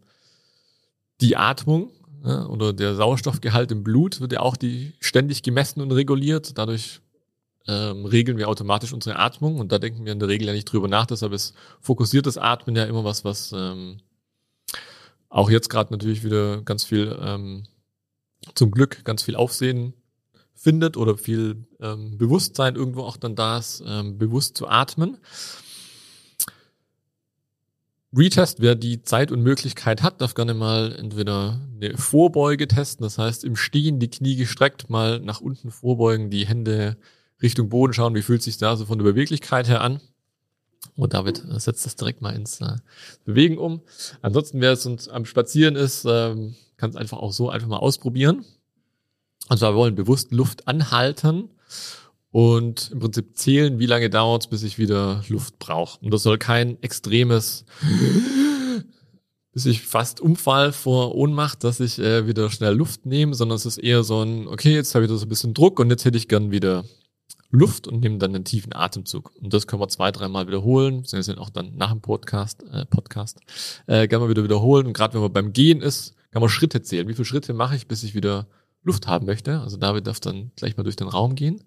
[1.21, 1.91] die Atmung
[2.25, 6.57] ja, oder der Sauerstoffgehalt im Blut wird ja auch die ständig gemessen und reguliert.
[6.59, 7.01] Dadurch
[7.67, 10.67] ähm, regeln wir automatisch unsere Atmung und da denken wir in der Regel ja nicht
[10.67, 11.07] drüber nach.
[11.07, 14.01] Deshalb ist fokussiertes Atmen ja immer was, was ähm,
[15.29, 17.65] auch jetzt gerade natürlich wieder ganz viel ähm,
[18.55, 19.95] zum Glück ganz viel Aufsehen
[20.55, 25.19] findet oder viel ähm, Bewusstsein irgendwo auch dann da ist, ähm, bewusst zu atmen.
[28.15, 33.19] Retest, wer die Zeit und Möglichkeit hat, darf gerne mal entweder eine Vorbeuge testen, das
[33.19, 36.97] heißt im Stehen die Knie gestreckt, mal nach unten vorbeugen, die Hände
[37.43, 40.01] Richtung Boden schauen, wie fühlt sich da so von der Beweglichkeit her an.
[40.97, 42.77] Und David setzt das direkt mal ins äh,
[43.25, 43.83] Bewegen um.
[44.23, 47.79] Ansonsten, wer es uns am Spazieren ist, ähm, kann es einfach auch so einfach mal
[47.79, 48.45] ausprobieren.
[49.49, 51.51] Also wir wollen bewusst Luft anhalten
[52.31, 55.99] und im Prinzip zählen, wie lange dauert es, bis ich wieder Luft brauche.
[56.05, 57.65] Und das soll kein extremes,
[59.53, 63.67] bis ich fast umfall vor Ohnmacht, dass ich äh, wieder schnell Luft nehme, sondern es
[63.67, 66.05] ist eher so ein, okay, jetzt habe ich da so ein bisschen Druck und jetzt
[66.05, 66.85] hätte ich gern wieder
[67.51, 69.33] Luft und nehme dann einen tiefen Atemzug.
[69.41, 71.05] Und das können wir zwei, dreimal wiederholen.
[71.11, 73.41] Wir sind auch dann nach dem Podcast, äh, Podcast,
[73.87, 74.87] äh, gerne mal wieder wiederholen.
[74.87, 77.09] Und gerade wenn man beim Gehen ist, kann man Schritte zählen.
[77.09, 78.47] Wie viele Schritte mache ich, bis ich wieder
[78.85, 79.61] Luft haben möchte?
[79.61, 81.65] Also David darf dann gleich mal durch den Raum gehen.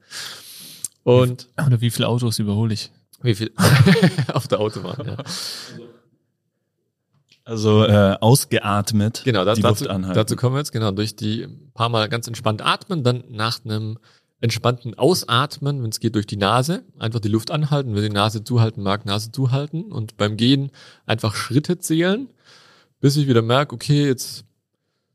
[1.04, 2.92] Und oder wie viele Autos überhole ich?
[3.22, 3.52] Wie viel
[4.34, 5.18] auf der Autobahn, ja.
[7.46, 9.24] Also äh, ausgeatmet.
[9.26, 13.04] Genau, das, dazu, dazu kommen wir jetzt, genau, durch die paar Mal ganz entspannt atmen,
[13.04, 13.98] dann nach einem
[14.44, 18.44] entspannten Ausatmen, wenn es geht durch die Nase, einfach die Luft anhalten, wenn die Nase
[18.44, 19.84] zuhalten mag, Nase zuhalten.
[19.84, 20.70] Und beim Gehen
[21.06, 22.28] einfach Schritte zählen,
[23.00, 24.44] bis ich wieder merke, okay, jetzt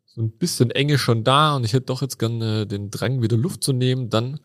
[0.07, 3.37] so ein bisschen Enge schon da und ich hätte doch jetzt gerne den Drang, wieder
[3.37, 4.41] Luft zu nehmen, dann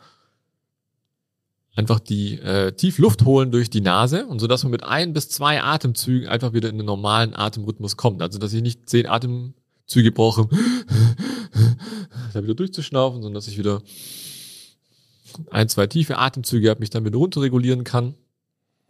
[1.76, 5.14] einfach die äh, tief Luft holen durch die Nase und so dass man mit ein
[5.14, 8.22] bis zwei Atemzügen einfach wieder in den normalen Atemrhythmus kommt.
[8.22, 10.50] Also dass ich nicht zehn Atemzüge brauche,
[12.34, 13.82] da wieder durchzuschnaufen, sondern dass ich wieder
[15.52, 18.16] ein, zwei tiefe Atemzüge habe, mich wieder runterregulieren kann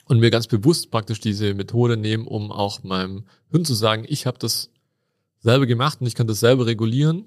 [0.05, 4.25] und mir ganz bewusst praktisch diese Methode nehmen, um auch meinem Hirn zu sagen, ich
[4.25, 4.69] habe das
[5.39, 7.25] selber gemacht und ich kann das selber regulieren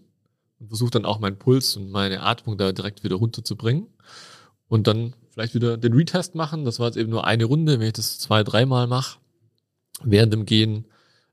[0.58, 3.86] und versuche dann auch meinen Puls und meine Atmung da direkt wieder runterzubringen
[4.68, 6.64] und dann vielleicht wieder den Retest machen.
[6.64, 7.78] Das war jetzt eben nur eine Runde.
[7.78, 9.18] Wenn ich das zwei, dreimal mache,
[10.02, 10.86] während dem Gehen,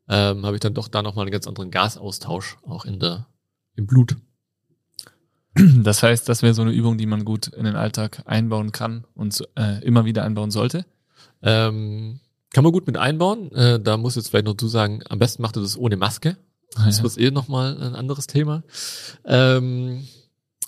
[0.10, 3.28] ähm, habe ich dann doch da nochmal einen ganz anderen Gasaustausch auch in der,
[3.76, 4.18] im Blut.
[5.56, 9.06] Das heißt, das wäre so eine Übung, die man gut in den Alltag einbauen kann
[9.14, 10.86] und äh, immer wieder einbauen sollte.
[11.44, 12.20] Ähm,
[12.52, 13.52] kann man gut mit einbauen.
[13.52, 16.38] Äh, da muss jetzt vielleicht noch zu sagen, am besten macht ihr das ohne Maske.
[16.76, 17.06] Das ja.
[17.06, 18.64] ist eh nochmal ein anderes Thema.
[19.26, 20.08] Ähm,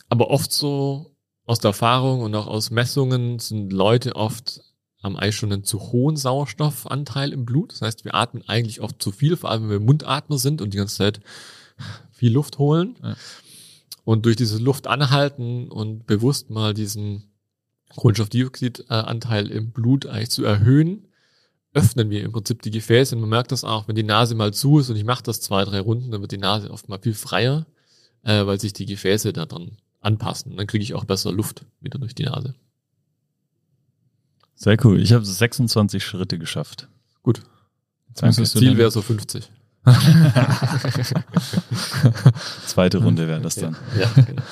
[0.08, 4.62] aber oft so aus der Erfahrung und auch aus Messungen sind Leute oft
[5.06, 7.72] haben eigentlich schon einen zu hohen Sauerstoffanteil im Blut.
[7.72, 10.74] Das heißt, wir atmen eigentlich oft zu viel, vor allem wenn wir Mundatmer sind und
[10.74, 11.20] die ganze Zeit
[12.12, 12.96] viel Luft holen.
[13.04, 13.16] Ja.
[14.06, 17.24] Und durch dieses Luft anhalten und bewusst mal diesen
[17.90, 21.08] Kohlenstoffdioxidanteil im Blut eigentlich zu erhöhen,
[21.74, 23.16] öffnen wir im Prinzip die Gefäße.
[23.16, 25.42] Und man merkt das auch, wenn die Nase mal zu ist und ich mache das
[25.42, 27.66] zwei, drei Runden, dann wird die Nase oft mal viel freier,
[28.24, 30.56] äh, weil sich die Gefäße da dran anpassen.
[30.56, 32.54] dann kriege ich auch besser Luft wieder durch die Nase.
[34.56, 35.02] Sehr cool.
[35.02, 36.88] Ich habe 26 Schritte geschafft.
[37.24, 37.42] Gut.
[38.14, 39.50] Das Ziel wäre so 50.
[42.66, 43.76] Zweite Runde wäre das dann.
[43.96, 44.44] Ja, ja genau.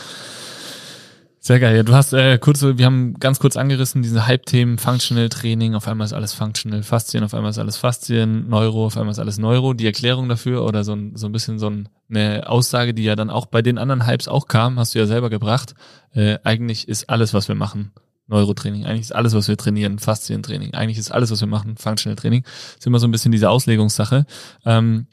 [1.45, 1.75] Sehr geil.
[1.75, 5.89] Ja, du hast äh, kurz, wir haben ganz kurz angerissen, diese Hype-Themen, Functional Training, auf
[5.89, 9.39] einmal ist alles Functional, Faszien, auf einmal ist alles Faszien, Neuro, auf einmal ist alles
[9.39, 9.73] Neuro.
[9.73, 13.17] Die Erklärung dafür oder so ein, so ein bisschen so ein, eine Aussage, die ja
[13.17, 15.75] dann auch bei den anderen Hypes auch kam, hast du ja selber gebracht.
[16.13, 17.91] Äh, eigentlich ist alles, was wir machen,
[18.27, 18.85] Neurotraining.
[18.85, 20.73] Eigentlich ist alles, was wir trainieren, Faszientraining.
[20.73, 22.43] Eigentlich ist alles, was wir machen, Functional Training.
[22.77, 24.25] Ist immer so ein bisschen diese Auslegungssache.
[24.65, 25.07] Ähm,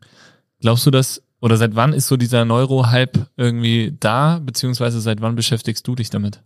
[0.60, 5.36] glaubst du, dass oder seit wann ist so dieser Neuro-Hype irgendwie da, beziehungsweise seit wann
[5.36, 6.42] beschäftigst du dich damit?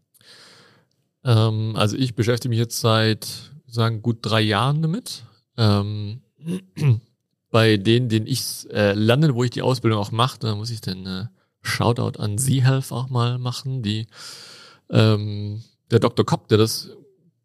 [1.25, 3.27] Ähm, also ich beschäftige mich jetzt seit,
[3.67, 5.25] sagen, gut drei Jahren damit.
[5.57, 6.21] Ähm,
[7.51, 10.81] bei denen, den ich äh, lande, wo ich die Ausbildung auch mache, da muss ich
[10.81, 11.27] den äh,
[11.63, 14.07] Shoutout an Z-Health auch mal machen, die
[14.91, 15.63] ähm,
[15.95, 16.27] der Dr.
[16.27, 16.91] Kopp, der das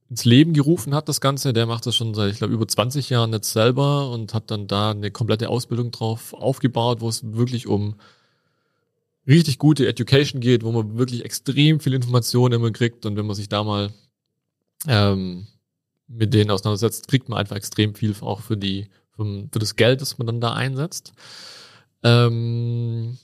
[0.10, 1.54] ins Leben gerufen hat, das Ganze.
[1.54, 4.66] Der macht das schon seit, ich glaube, über 20 Jahren jetzt selber und hat dann
[4.66, 7.94] da eine komplette Ausbildung drauf aufgebaut, wo es wirklich um
[9.28, 13.36] richtig gute Education geht, wo man wirklich extrem viel Informationen immer kriegt und wenn man
[13.36, 13.94] sich da mal
[14.88, 15.46] ähm,
[16.08, 20.18] mit denen auseinandersetzt, kriegt man einfach extrem viel auch für die für, das Geld, das
[20.18, 21.14] man dann da einsetzt.
[22.02, 23.20] Ähm,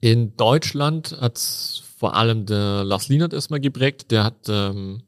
[0.00, 4.10] in Deutschland hat's vor allem der Lars Lienert erstmal geprägt.
[4.10, 5.04] Der hat ähm,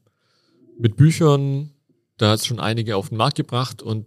[0.79, 1.75] mit Büchern,
[2.17, 4.07] da hat schon einige auf den Markt gebracht und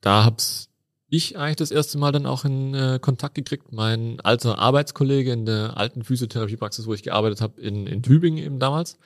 [0.00, 0.70] da hab's
[1.10, 3.72] ich eigentlich das erste Mal dann auch in äh, Kontakt gekriegt.
[3.72, 8.58] Mein alter Arbeitskollege in der alten Physiotherapiepraxis, wo ich gearbeitet habe, in, in Tübingen eben
[8.58, 8.96] damals,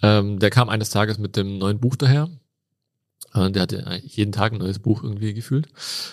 [0.00, 2.30] ähm, der kam eines Tages mit dem neuen Buch daher.
[3.34, 5.66] Äh, der hatte jeden Tag ein neues Buch irgendwie gefühlt.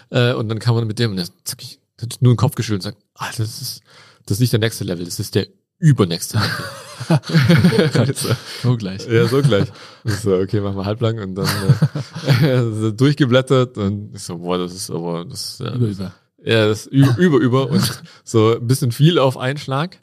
[0.09, 1.61] Äh, und dann kam man mit dem und der zack,
[2.01, 3.81] hat nur den Kopf geschüttelt und sagt, ah, das ist,
[4.25, 5.45] das ist nicht der nächste Level, das ist der
[5.83, 6.65] übernächste Level.
[8.63, 9.05] so gleich.
[9.05, 9.67] Ja, so gleich.
[10.05, 11.47] so, okay, machen wir halblang und dann
[12.41, 16.13] äh, so durchgeblättert und ich so, boah, das ist aber das ja, über, über.
[16.41, 19.99] Ja, das ist über, über, über und so ein bisschen viel auf einen Schlag.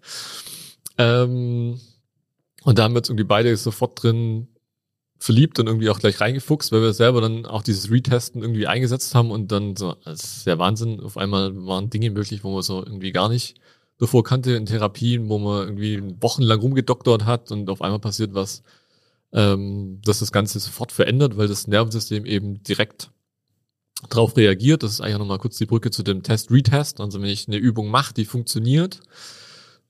[0.99, 1.81] Ähm,
[2.65, 4.49] und da haben wir jetzt irgendwie beide sofort drin
[5.19, 9.15] verliebt und irgendwie auch gleich reingefuchst, weil wir selber dann auch dieses Retesten irgendwie eingesetzt
[9.15, 12.63] haben und dann so, das ist der Wahnsinn, auf einmal waren Dinge möglich, wo man
[12.63, 13.57] so irgendwie gar nicht
[14.01, 18.63] davor kannte in Therapien, wo man irgendwie wochenlang rumgedoktert hat und auf einmal passiert was,
[19.33, 23.11] ähm, dass das Ganze sofort verändert, weil das Nervensystem eben direkt
[24.09, 24.83] drauf reagiert.
[24.83, 27.01] Das ist eigentlich nochmal kurz die Brücke zu dem Test-Retest.
[27.01, 29.01] Also wenn ich eine Übung mache, die funktioniert,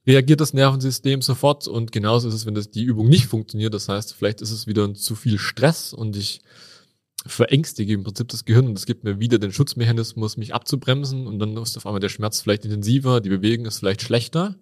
[0.06, 3.72] reagiert das Nervensystem sofort und genauso ist es, wenn das die Übung nicht funktioniert.
[3.72, 6.40] Das heißt, vielleicht ist es wieder zu viel Stress und ich
[7.26, 11.38] verängstige im Prinzip das Gehirn und es gibt mir wieder den Schutzmechanismus, mich abzubremsen und
[11.38, 14.56] dann ist auf einmal der Schmerz vielleicht intensiver, die Bewegung ist vielleicht schlechter.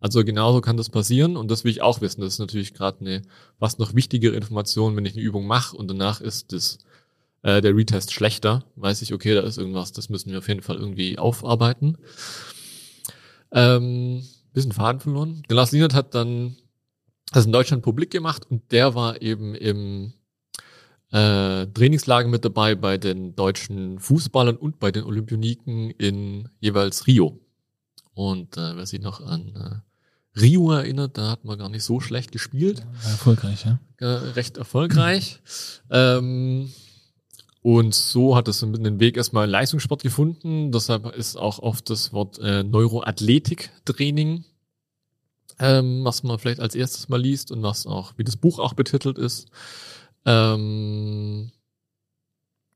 [0.00, 2.20] Also genauso kann das passieren und das will ich auch wissen.
[2.20, 3.22] Das ist natürlich gerade eine
[3.58, 6.78] was noch wichtigere Information, wenn ich eine Übung mache und danach ist das
[7.42, 10.62] äh, der Retest schlechter, weiß ich, okay, da ist irgendwas, das müssen wir auf jeden
[10.62, 11.98] Fall irgendwie aufarbeiten.
[13.52, 15.42] Ähm, bisschen Faden verloren.
[15.48, 16.56] Der Lars Lienert hat dann
[17.32, 20.14] das in Deutschland publik gemacht und der war eben im
[21.10, 27.40] äh, Trainingslager mit dabei bei den deutschen Fußballern und bei den Olympioniken in jeweils Rio.
[28.14, 32.00] Und äh, wer sich noch an äh, Rio erinnert, da hat man gar nicht so
[32.00, 32.80] schlecht gespielt.
[33.04, 33.78] Ja, erfolgreich, ja.
[33.98, 35.40] Äh, recht erfolgreich.
[35.90, 36.70] ähm,
[37.62, 40.72] und so hat es den Weg erstmal in Leistungssport gefunden.
[40.72, 44.44] Deshalb ist auch oft das Wort äh, Neuroathletik-Training,
[45.58, 48.74] ähm, was man vielleicht als erstes mal liest und was auch, wie das Buch auch
[48.74, 49.48] betitelt ist.
[50.24, 51.50] Ähm,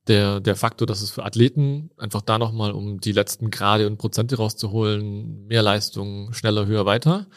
[0.08, 3.98] der, der Faktor, dass es für Athleten einfach da nochmal, um die letzten Grade und
[3.98, 7.28] Prozente rauszuholen, mehr Leistung, schneller, höher, weiter.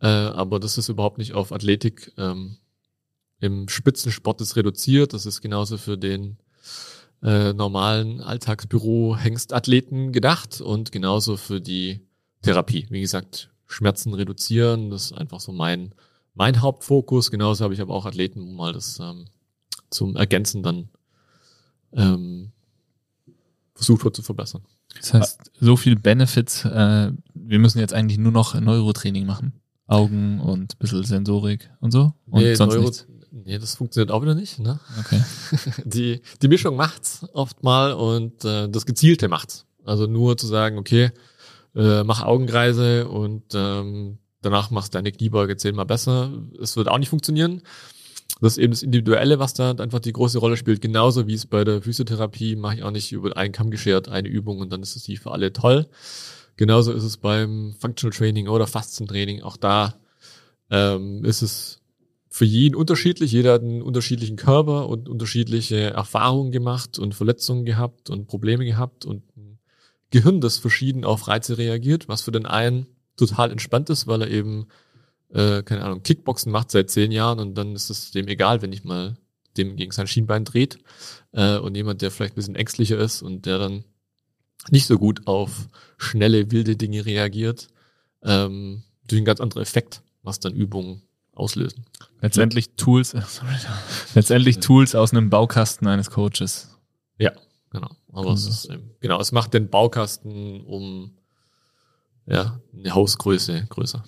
[0.00, 2.58] Äh, aber das ist überhaupt nicht auf Athletik ähm,
[3.40, 5.12] im Spitzensport ist reduziert.
[5.12, 6.38] Das ist genauso für den
[7.22, 12.00] äh, normalen Alltagsbüro-Hengstathleten gedacht und genauso für die
[12.42, 12.86] Therapie.
[12.90, 15.94] Wie gesagt, Schmerzen reduzieren, das ist einfach so mein,
[16.34, 17.30] mein Hauptfokus.
[17.30, 19.26] Genauso habe ich aber auch Athleten, wo mal das ähm,
[19.90, 20.88] zum Ergänzen dann
[21.92, 22.52] ähm,
[23.74, 24.62] versucht wird zu verbessern.
[24.98, 29.52] Das heißt, so viel Benefits, äh, wir müssen jetzt eigentlich nur noch Neurotraining machen.
[29.86, 32.12] Augen und ein bisschen Sensorik und so.
[32.26, 33.06] Und nee, sonst Neuro, nichts.
[33.30, 34.58] nee, das funktioniert auch wieder nicht.
[34.58, 34.80] Ne?
[34.98, 35.22] Okay.
[35.84, 39.64] Die, die Mischung macht's oft mal und äh, das Gezielte macht's.
[39.84, 41.12] Also nur zu sagen, okay,
[41.76, 46.32] äh, mach Augenkreise und ähm, danach machst deine Kniebeuge zehnmal besser.
[46.60, 47.62] Es wird auch nicht funktionieren.
[48.40, 50.80] Das ist eben das Individuelle, was da einfach die große Rolle spielt.
[50.80, 54.28] Genauso wie es bei der Physiotherapie mache ich auch nicht über einen Kamm geschert eine
[54.28, 55.86] Übung und dann ist es die für alle toll.
[56.56, 59.42] Genauso ist es beim Functional Training oder Faszientraining.
[59.42, 59.94] Auch da
[60.70, 61.80] ähm, ist es
[62.28, 63.32] für jeden unterschiedlich.
[63.32, 69.06] Jeder hat einen unterschiedlichen Körper und unterschiedliche Erfahrungen gemacht und Verletzungen gehabt und Probleme gehabt
[69.06, 69.58] und ein
[70.10, 74.30] Gehirn, das verschieden auf Reize reagiert, was für den einen total entspannt ist, weil er
[74.30, 74.66] eben,
[75.32, 78.72] äh, keine Ahnung, Kickboxen macht seit zehn Jahren und dann ist es dem egal, wenn
[78.72, 79.16] ich mal
[79.56, 80.78] dem gegen sein Schienbein dreht.
[81.32, 83.84] Äh, und jemand, der vielleicht ein bisschen ängstlicher ist und der dann
[84.70, 87.68] nicht so gut auf schnelle, wilde Dinge reagiert,
[88.22, 91.84] ähm, durch ein ganz anderer Effekt, was dann Übungen auslösen.
[92.20, 93.54] Letztendlich Tools, äh, sorry,
[94.14, 96.76] letztendlich Tools aus einem Baukasten eines Coaches.
[97.18, 97.32] Ja,
[97.70, 97.90] genau.
[98.12, 98.68] Aber es ist,
[99.00, 101.12] genau, es macht den Baukasten um
[102.26, 104.04] ja, eine Hausgröße größer.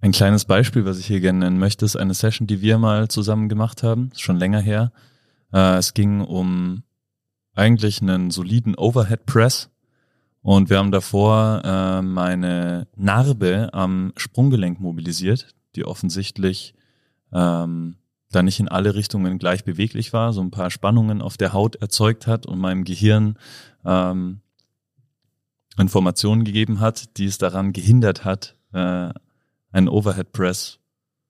[0.00, 3.08] Ein kleines Beispiel, was ich hier gerne nennen möchte, ist eine Session, die wir mal
[3.08, 4.92] zusammen gemacht haben, schon länger her.
[5.52, 6.82] Äh, es ging um
[7.54, 9.70] eigentlich einen soliden Overhead Press
[10.42, 11.62] und wir haben davor
[12.02, 16.74] meine Narbe am Sprunggelenk mobilisiert, die offensichtlich
[17.32, 17.96] ähm,
[18.30, 21.76] da nicht in alle Richtungen gleich beweglich war, so ein paar Spannungen auf der Haut
[21.76, 23.38] erzeugt hat und meinem Gehirn
[23.84, 24.40] ähm,
[25.78, 29.10] Informationen gegeben hat, die es daran gehindert hat, äh,
[29.76, 30.78] einen Overhead Press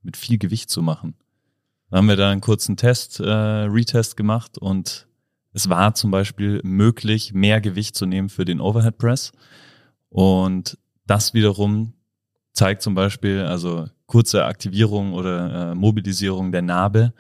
[0.03, 1.15] mit viel Gewicht zu machen.
[1.91, 5.09] Da haben wir da einen kurzen Test, äh, Retest gemacht und
[5.53, 9.33] es war zum Beispiel möglich, mehr Gewicht zu nehmen für den Overhead Press.
[10.11, 11.95] Und das wiederum
[12.53, 17.15] zeigt zum Beispiel, also kurze Aktivierung oder äh, Mobilisierung der Narbe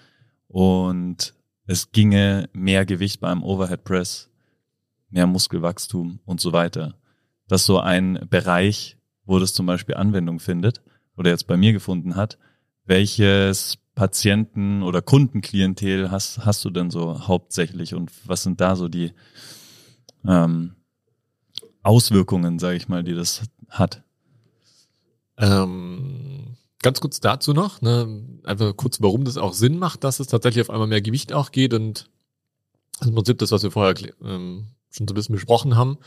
[0.47, 1.35] und
[1.67, 4.31] es ginge mehr Gewicht beim Overhead Press,
[5.11, 6.95] mehr Muskelwachstum und so weiter.
[7.49, 10.83] Das ist so ein Bereich, wo das zum Beispiel Anwendung findet
[11.16, 12.38] oder jetzt bei mir gefunden hat.
[12.85, 18.88] Welches Patienten- oder Kundenklientel hast, hast du denn so hauptsächlich und was sind da so
[18.88, 19.12] die
[20.26, 20.76] ähm,
[21.83, 24.02] Auswirkungen, sage ich mal, die das hat?
[25.38, 30.26] Ähm, ganz kurz dazu noch, ne, einfach kurz, warum das auch Sinn macht, dass es
[30.26, 32.11] tatsächlich auf einmal mehr Gewicht auch geht und
[33.02, 35.98] im Prinzip das, was wir vorher ähm, schon so ein bisschen besprochen haben.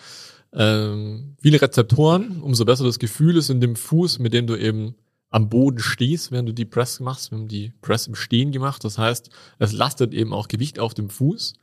[0.54, 4.96] Ähm, viele Rezeptoren, umso besser das Gefühl ist in dem Fuß, mit dem du eben
[5.30, 7.32] am Boden stehst, während du die Press machst.
[7.32, 8.84] Wir haben die Press im Stehen gemacht.
[8.84, 11.54] Das heißt, es lastet eben auch Gewicht auf dem Fuß.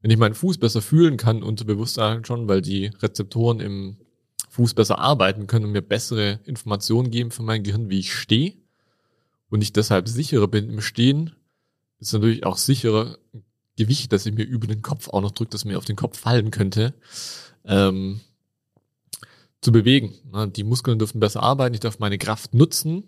[0.00, 3.96] Wenn ich meinen Fuß besser fühlen kann, unterbewusst schon, weil die Rezeptoren im
[4.50, 8.54] Fuß besser arbeiten können und mir bessere Informationen geben für mein Gehirn, wie ich stehe
[9.50, 11.32] und ich deshalb sicherer bin im Stehen,
[11.98, 13.18] ist natürlich auch sicherer
[13.76, 16.18] Gewicht, dass ich mir über den Kopf auch noch drücke, dass mir auf den Kopf
[16.18, 16.94] fallen könnte,
[17.68, 18.20] ähm,
[19.60, 20.14] zu bewegen.
[20.56, 23.04] Die Muskeln dürfen besser arbeiten, ich darf meine Kraft nutzen,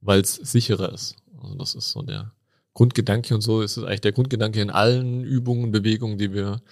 [0.00, 1.16] weil es sicherer ist.
[1.40, 2.32] Also das ist so der
[2.74, 6.62] Grundgedanke und so ist es eigentlich der Grundgedanke in allen Übungen, Bewegungen, die wir,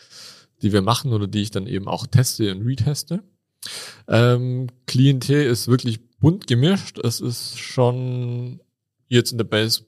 [0.62, 3.22] die wir machen oder die ich dann eben auch teste und reteste.
[4.08, 6.98] Ähm, Klientel ist wirklich bunt gemischt.
[6.98, 8.60] Es ist schon
[9.08, 9.84] jetzt in der Base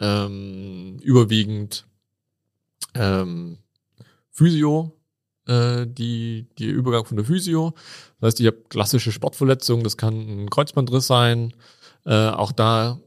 [0.00, 1.86] ähm, überwiegend
[2.94, 3.58] ähm,
[4.30, 4.95] Physio,
[5.46, 7.74] äh, die, die Übergang von der Physio.
[8.20, 11.54] Das heißt, ich habe klassische Sportverletzungen, das kann ein Kreuzbandriss sein,
[12.04, 13.00] äh, auch da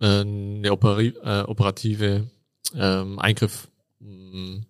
[0.00, 2.30] äh, eine Operi äh, operative
[2.74, 3.68] ähm, Eingriff
[4.00, 4.62] mh,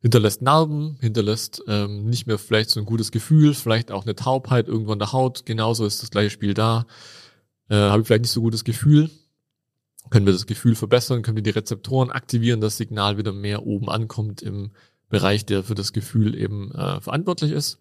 [0.00, 4.68] hinterlässt Narben, hinterlässt ähm, nicht mehr vielleicht so ein gutes Gefühl, vielleicht auch eine Taubheit
[4.68, 5.44] irgendwo an der Haut.
[5.46, 6.86] Genauso ist das gleiche Spiel da.
[7.68, 9.10] Äh, Habe ich vielleicht nicht so gutes Gefühl.
[10.08, 11.22] Können wir das Gefühl verbessern?
[11.22, 14.72] Können wir die Rezeptoren aktivieren, das Signal wieder mehr oben ankommt im
[15.10, 17.78] Bereich, der für das Gefühl eben äh, verantwortlich ist?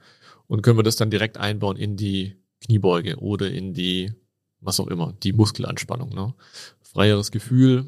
[0.48, 4.12] Und können wir das dann direkt einbauen in die Kniebeuge oder in die,
[4.60, 6.14] was auch immer, die Muskelanspannung.
[6.14, 6.34] Ne?
[6.82, 7.86] Freieres Gefühl,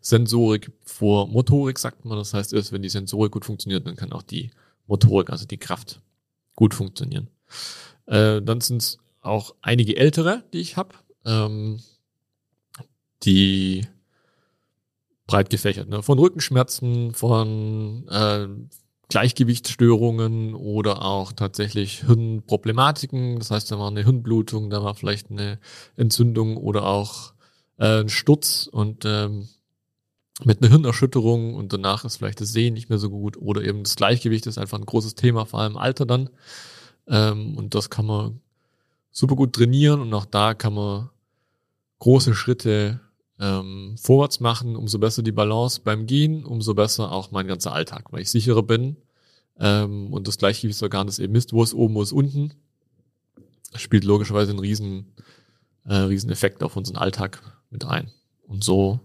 [0.00, 2.16] Sensorik vor Motorik, sagt man.
[2.16, 4.50] Das heißt, erst wenn die Sensorik gut funktioniert, dann kann auch die
[4.86, 6.00] Motorik, also die Kraft,
[6.54, 7.28] gut funktionieren.
[8.06, 11.80] Äh, dann sind es auch einige ältere, die ich habe, ähm,
[13.22, 13.86] die
[15.26, 16.02] breit gefächert, ne?
[16.02, 18.46] von Rückenschmerzen, von äh,
[19.08, 23.38] Gleichgewichtsstörungen oder auch tatsächlich Hirnproblematiken.
[23.38, 25.58] Das heißt, da war eine Hirnblutung, da war vielleicht eine
[25.96, 27.34] Entzündung oder auch
[27.78, 29.48] äh, ein Sturz und ähm,
[30.42, 33.84] mit einer Hirnerschütterung und danach ist vielleicht das Sehen nicht mehr so gut oder eben
[33.84, 36.30] das Gleichgewicht ist einfach ein großes Thema, vor allem im Alter dann.
[37.06, 38.40] Ähm, und das kann man
[39.10, 41.10] super gut trainieren und auch da kann man
[42.00, 43.00] große Schritte
[43.40, 48.12] ähm, vorwärts machen, umso besser die Balance beim Gehen, umso besser auch mein ganzer Alltag,
[48.12, 48.96] weil ich sicherer bin
[49.58, 52.54] ähm, und das Gleichgewichtsorgan das eben misst, wo ist oben, wo ist unten,
[53.74, 55.12] spielt logischerweise einen riesen,
[55.84, 58.12] äh, riesen Effekt auf unseren Alltag mit ein.
[58.46, 59.00] Und so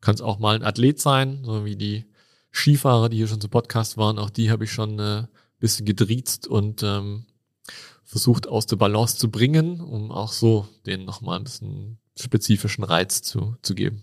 [0.00, 2.04] kann es auch mal ein Athlet sein, so wie die
[2.52, 4.18] Skifahrer, die hier schon zu Podcast waren.
[4.18, 5.24] Auch die habe ich schon äh,
[5.58, 7.26] bisschen gedriezt und ähm,
[8.04, 13.22] versucht aus der Balance zu bringen, um auch so denen nochmal ein bisschen spezifischen Reiz
[13.22, 14.02] zu, zu geben.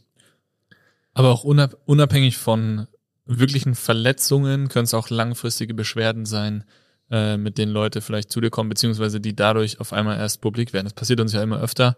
[1.13, 2.87] Aber auch unabhängig von
[3.25, 6.63] wirklichen Verletzungen können es auch langfristige Beschwerden sein,
[7.09, 10.73] äh, mit denen Leute vielleicht zu dir kommen, beziehungsweise die dadurch auf einmal erst publik
[10.73, 10.85] werden.
[10.85, 11.95] Das passiert uns ja immer öfter,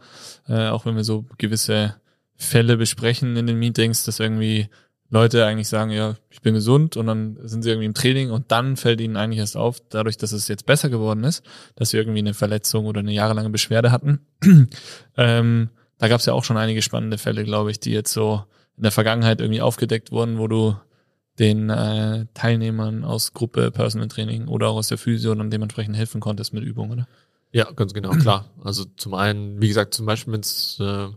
[0.47, 1.95] äh, auch wenn wir so gewisse
[2.35, 4.69] Fälle besprechen in den Meetings, dass irgendwie
[5.09, 8.51] Leute eigentlich sagen, ja, ich bin gesund und dann sind sie irgendwie im Training und
[8.51, 11.43] dann fällt ihnen eigentlich erst auf, dadurch, dass es jetzt besser geworden ist,
[11.75, 14.19] dass sie irgendwie eine Verletzung oder eine jahrelange Beschwerde hatten.
[15.17, 18.43] ähm, da gab es ja auch schon einige spannende Fälle, glaube ich, die jetzt so
[18.75, 20.75] in der Vergangenheit irgendwie aufgedeckt wurden, wo du
[21.39, 26.19] den äh, Teilnehmern aus Gruppe, Personal Training oder auch aus der Physio dann dementsprechend helfen
[26.19, 27.07] konntest mit Übungen, oder?
[27.51, 28.49] Ja, ganz genau, klar.
[28.63, 31.07] Also zum einen, wie gesagt, zum Beispiel, wenn es äh,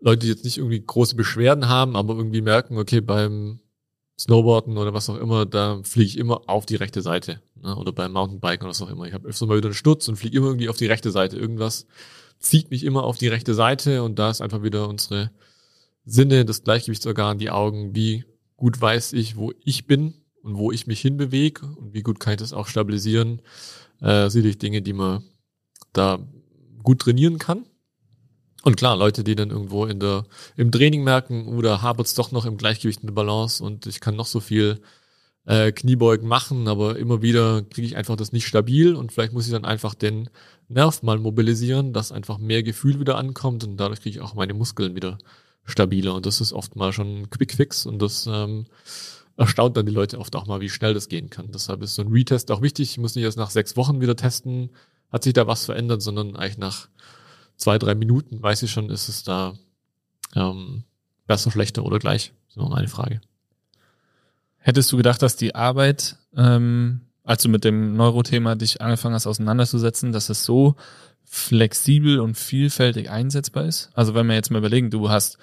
[0.00, 3.60] Leute, die jetzt nicht irgendwie große Beschwerden haben, aber irgendwie merken, okay, beim
[4.18, 7.40] Snowboarden oder was auch immer, da fliege ich immer auf die rechte Seite.
[7.60, 7.74] Ne?
[7.74, 9.06] Oder beim Mountainbiken oder was auch immer.
[9.06, 11.36] Ich habe öfter mal wieder einen Sturz und fliege immer irgendwie auf die rechte Seite.
[11.36, 11.86] Irgendwas
[12.44, 15.30] zieht mich immer auf die rechte Seite und da ist einfach wieder unsere
[16.04, 18.24] Sinne, das Gleichgewichtsorgan, die Augen, wie
[18.56, 22.34] gut weiß ich, wo ich bin und wo ich mich hinbewege und wie gut kann
[22.34, 23.40] ich das auch stabilisieren.
[24.00, 25.24] Äh, sicherlich Dinge, die man
[25.92, 26.18] da
[26.82, 27.64] gut trainieren kann.
[28.62, 30.26] Und klar, Leute, die dann irgendwo in der,
[30.56, 34.00] im Training merken, oder hapert es doch noch im Gleichgewicht in der Balance und ich
[34.00, 34.80] kann noch so viel
[35.46, 39.46] äh, Kniebeugen machen, aber immer wieder kriege ich einfach das nicht stabil und vielleicht muss
[39.46, 40.30] ich dann einfach den
[40.68, 44.54] Nerv mal mobilisieren, dass einfach mehr Gefühl wieder ankommt und dadurch kriege ich auch meine
[44.54, 45.18] Muskeln wieder
[45.64, 46.14] stabiler.
[46.14, 48.66] Und das ist oft mal schon ein Quick-Fix und das ähm,
[49.36, 51.50] erstaunt dann die Leute oft auch mal, wie schnell das gehen kann.
[51.52, 52.92] Deshalb ist so ein Retest auch wichtig.
[52.92, 54.70] Ich muss nicht erst nach sechs Wochen wieder testen,
[55.10, 56.88] hat sich da was verändert, sondern eigentlich nach
[57.56, 59.54] zwei, drei Minuten weiß ich schon, ist es da
[60.34, 60.84] ähm,
[61.26, 62.32] besser, schlechter oder gleich.
[62.48, 63.20] So meine Frage.
[64.66, 69.26] Hättest du gedacht, dass die Arbeit, ähm, als du mit dem Neurothema dich angefangen hast
[69.26, 70.76] auseinanderzusetzen, dass es so
[71.22, 73.90] flexibel und vielfältig einsetzbar ist?
[73.92, 75.36] Also wenn wir jetzt mal überlegen, du hast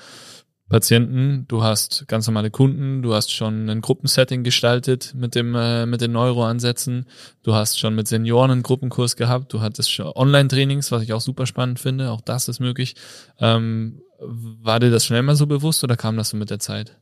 [0.70, 5.86] Patienten, du hast ganz normale Kunden, du hast schon ein Gruppensetting gestaltet mit dem äh,
[5.86, 7.06] mit den Neuroansätzen,
[7.44, 11.22] du hast schon mit Senioren einen Gruppenkurs gehabt, du hattest schon Online-Trainings, was ich auch
[11.22, 12.96] super spannend finde, auch das ist möglich.
[13.38, 16.98] Ähm, war dir das schnell mal so bewusst oder kam das so mit der Zeit?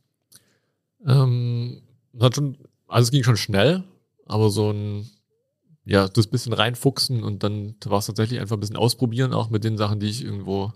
[1.06, 1.80] Ähm,
[2.18, 2.58] hat schon,
[2.88, 3.84] also es ging schon schnell,
[4.26, 5.10] aber so ein
[5.84, 9.64] ja, das bisschen reinfuchsen und dann war es tatsächlich einfach ein bisschen ausprobieren, auch mit
[9.64, 10.72] den Sachen, die ich irgendwo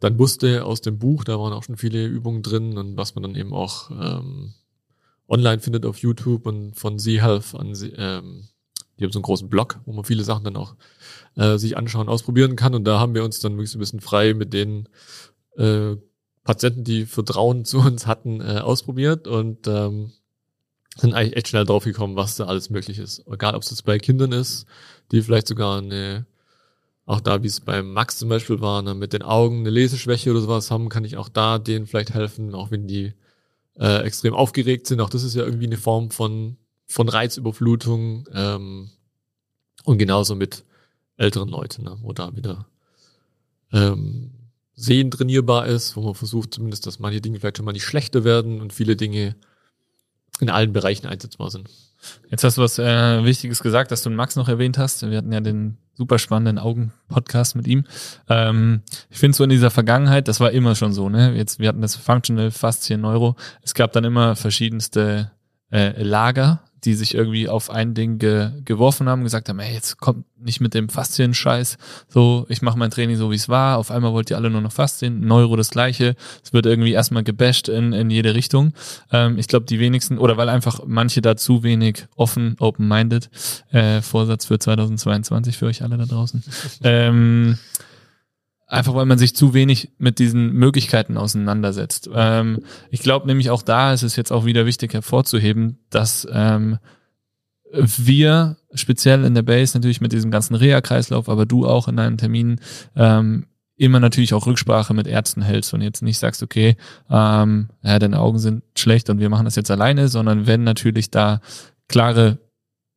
[0.00, 3.22] dann wusste aus dem Buch, da waren auch schon viele Übungen drin und was man
[3.22, 4.54] dann eben auch ähm,
[5.28, 8.48] online findet auf YouTube und von Z-Health an ähm,
[9.00, 10.76] die haben so einen großen Blog, wo man viele Sachen dann auch
[11.34, 12.74] äh, sich anschauen, ausprobieren kann.
[12.74, 14.88] Und da haben wir uns dann wirklich so ein bisschen frei mit den
[15.56, 15.96] äh,
[16.44, 20.12] Patienten, die Vertrauen zu uns hatten, äh, ausprobiert und ähm,
[21.00, 23.24] sind eigentlich echt schnell draufgekommen, was da alles möglich ist.
[23.30, 24.66] Egal, ob es jetzt bei Kindern ist,
[25.10, 26.26] die vielleicht sogar eine
[27.10, 30.30] auch da, wie es beim Max zum Beispiel war, ne, mit den Augen eine Leseschwäche
[30.30, 33.14] oder sowas haben, kann ich auch da denen vielleicht helfen, auch wenn die
[33.78, 35.00] äh, extrem aufgeregt sind.
[35.00, 38.28] Auch das ist ja irgendwie eine Form von, von Reizüberflutung.
[38.32, 38.90] Ähm,
[39.84, 40.64] und genauso mit
[41.16, 42.66] älteren Leuten, ne, wo da wieder
[43.72, 44.30] ähm,
[44.74, 48.22] Sehen trainierbar ist, wo man versucht zumindest, dass manche Dinge vielleicht schon mal nicht schlechter
[48.22, 49.34] werden und viele Dinge
[50.40, 51.68] in allen Bereichen einsetzbar sind.
[52.30, 55.08] Jetzt hast du was äh, Wichtiges gesagt, dass du Max noch erwähnt hast.
[55.08, 57.84] Wir hatten ja den super spannenden Augen-Podcast mit ihm.
[58.28, 61.34] Ähm, ich finde so in dieser Vergangenheit, das war immer schon so, ne?
[61.36, 63.36] Jetzt, wir hatten das Functional Faszien Neuro.
[63.62, 65.30] Es gab dann immer verschiedenste
[65.70, 69.98] äh, Lager die sich irgendwie auf ein Ding ge geworfen haben, gesagt haben, ey, jetzt
[69.98, 71.76] kommt nicht mit dem Faszien-Scheiß,
[72.08, 74.60] so, ich mache mein Training so, wie es war, auf einmal wollt ihr alle nur
[74.60, 78.72] noch Faszien, Neuro das gleiche, es wird irgendwie erstmal gebasht in, in jede Richtung.
[79.12, 83.30] Ähm, ich glaube, die wenigsten, oder weil einfach manche da zu wenig offen, open-minded,
[83.70, 86.42] äh, Vorsatz für 2022 für euch alle da draußen,
[86.82, 87.58] ähm,
[88.70, 92.08] Einfach weil man sich zu wenig mit diesen Möglichkeiten auseinandersetzt.
[92.14, 92.60] Ähm,
[92.90, 96.78] ich glaube nämlich auch da ist es jetzt auch wieder wichtig hervorzuheben, dass ähm,
[97.72, 102.16] wir speziell in der Base natürlich mit diesem ganzen Reha-Kreislauf, aber du auch in deinen
[102.16, 102.60] Terminen
[102.94, 103.46] ähm,
[103.76, 106.76] immer natürlich auch Rücksprache mit Ärzten hältst und jetzt nicht sagst, okay,
[107.10, 111.10] ähm, ja, deine Augen sind schlecht und wir machen das jetzt alleine, sondern wenn natürlich
[111.10, 111.40] da
[111.88, 112.38] klare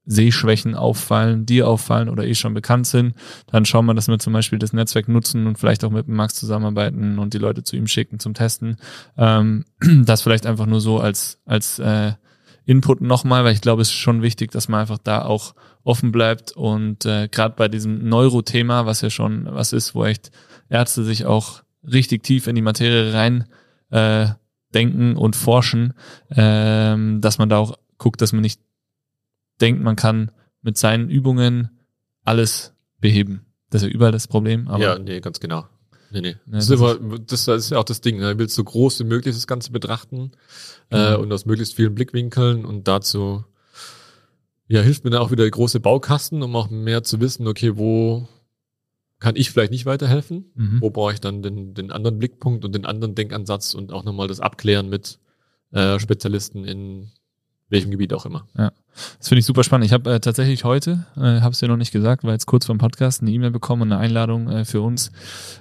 [0.06, 3.16] Sehschwächen auffallen, dir auffallen oder eh schon bekannt sind,
[3.48, 6.16] dann schauen wir, dass wir zum Beispiel das Netzwerk nutzen und vielleicht auch mit dem
[6.16, 8.78] Max zusammenarbeiten und die Leute zu ihm schicken zum Testen.
[9.18, 9.66] Ähm,
[10.06, 12.14] das vielleicht einfach nur so als, als äh,
[12.66, 16.12] Input nochmal, weil ich glaube, es ist schon wichtig, dass man einfach da auch offen
[16.12, 20.32] bleibt und äh, gerade bei diesem Neurothema, was ja schon was ist, wo echt
[20.70, 23.46] Ärzte sich auch richtig tief in die Materie rein
[23.90, 24.28] äh,
[24.74, 25.94] denken und forschen,
[26.32, 28.62] ähm, dass man da auch guckt, dass man nicht
[29.64, 31.70] denkt, man kann mit seinen Übungen
[32.24, 33.46] alles beheben.
[33.70, 34.68] Das ist ja überall das Problem.
[34.68, 35.66] Aber ja, nee, ganz genau.
[36.12, 36.30] Nee, nee.
[36.30, 38.20] Ja, das, das, ist immer, das, ist ja auch das Ding.
[38.20, 38.34] Ne?
[38.34, 40.32] Du willst so groß wie möglich das Ganze betrachten
[40.90, 43.44] äh, und aus möglichst vielen Blickwinkeln und dazu
[44.68, 47.78] ja, hilft mir dann auch wieder der große Baukasten, um auch mehr zu wissen, okay,
[47.78, 48.28] wo
[49.20, 50.52] kann ich vielleicht nicht weiterhelfen?
[50.56, 50.82] Mhm.
[50.82, 54.28] Wo brauche ich dann den, den anderen Blickpunkt und den anderen Denkansatz und auch nochmal
[54.28, 55.20] das Abklären mit
[55.72, 57.12] äh, Spezialisten in
[57.70, 58.46] welchem Gebiet auch immer.
[58.58, 58.72] Ja,
[59.18, 59.86] das finde ich super spannend.
[59.86, 62.66] Ich habe äh, tatsächlich heute, äh, habe es dir noch nicht gesagt, weil jetzt kurz
[62.66, 65.12] vor dem Podcast eine E-Mail bekommen und eine Einladung äh, für uns.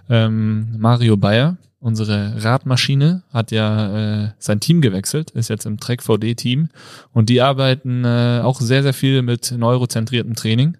[0.08, 6.02] Ähm, Mario Bayer, unsere Radmaschine, hat ja äh, sein Team gewechselt, ist jetzt im Trek
[6.02, 6.68] VD Team
[7.12, 10.76] und die arbeiten äh, auch sehr, sehr viel mit neurozentriertem Training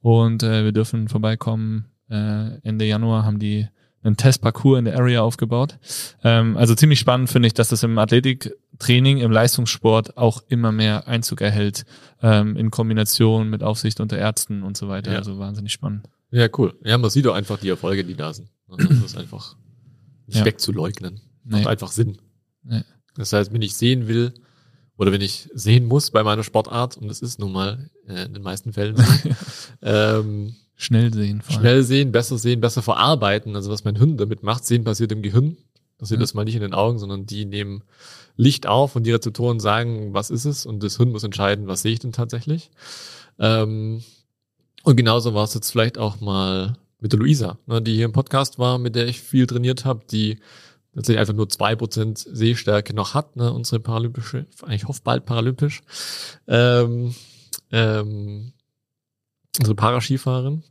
[0.00, 1.86] und äh, wir dürfen vorbeikommen.
[2.10, 3.68] Äh, Ende Januar haben die
[4.04, 5.78] einen Testparcours in der Area aufgebaut.
[6.22, 11.08] Ähm, also ziemlich spannend finde ich, dass das im Athletiktraining, im Leistungssport auch immer mehr
[11.08, 11.84] Einzug erhält,
[12.22, 15.12] ähm, in Kombination mit Aufsicht unter Ärzten und so weiter.
[15.12, 15.18] Ja.
[15.18, 16.08] Also wahnsinnig spannend.
[16.30, 16.74] Ja, cool.
[16.84, 18.48] Ja, man sieht doch einfach die Erfolge, die da sind.
[18.68, 19.56] Das ist einfach
[20.26, 20.44] nicht ja.
[20.44, 21.20] wegzuleugnen.
[21.44, 21.66] Macht nee.
[21.66, 22.18] einfach Sinn.
[22.62, 22.82] Nee.
[23.16, 24.34] Das heißt, wenn ich sehen will
[24.96, 28.34] oder wenn ich sehen muss bei meiner Sportart, und das ist nun mal äh, in
[28.34, 29.04] den meisten Fällen so,
[29.82, 31.40] ähm, Schnell sehen.
[31.42, 31.60] vor allem.
[31.60, 33.54] schnell sehen, besser sehen, besser verarbeiten.
[33.56, 35.56] Also was mein Hirn damit macht, sehen passiert im Gehirn.
[35.98, 36.22] Passiert Ja.
[36.22, 37.82] das mal nicht in den Augen, sondern die nehmen
[38.36, 40.66] Licht auf und die Rezeptoren sagen, was ist es?
[40.66, 42.70] Und das Hirn muss entscheiden, was sehe ich denn tatsächlich.
[43.38, 44.02] Ähm,
[44.82, 48.12] und genauso war es jetzt vielleicht auch mal mit der Luisa, ne, die hier im
[48.12, 50.38] Podcast war, mit der ich viel trainiert habe, die
[50.94, 55.82] tatsächlich einfach nur zwei Prozent Sehstärke noch hat, ne, unsere paralympische, ich hoffe bald paralympisch,
[56.48, 57.14] ähm,
[57.70, 58.52] ähm,
[59.58, 60.62] unsere Paraskifahrerin,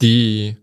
[0.00, 0.56] die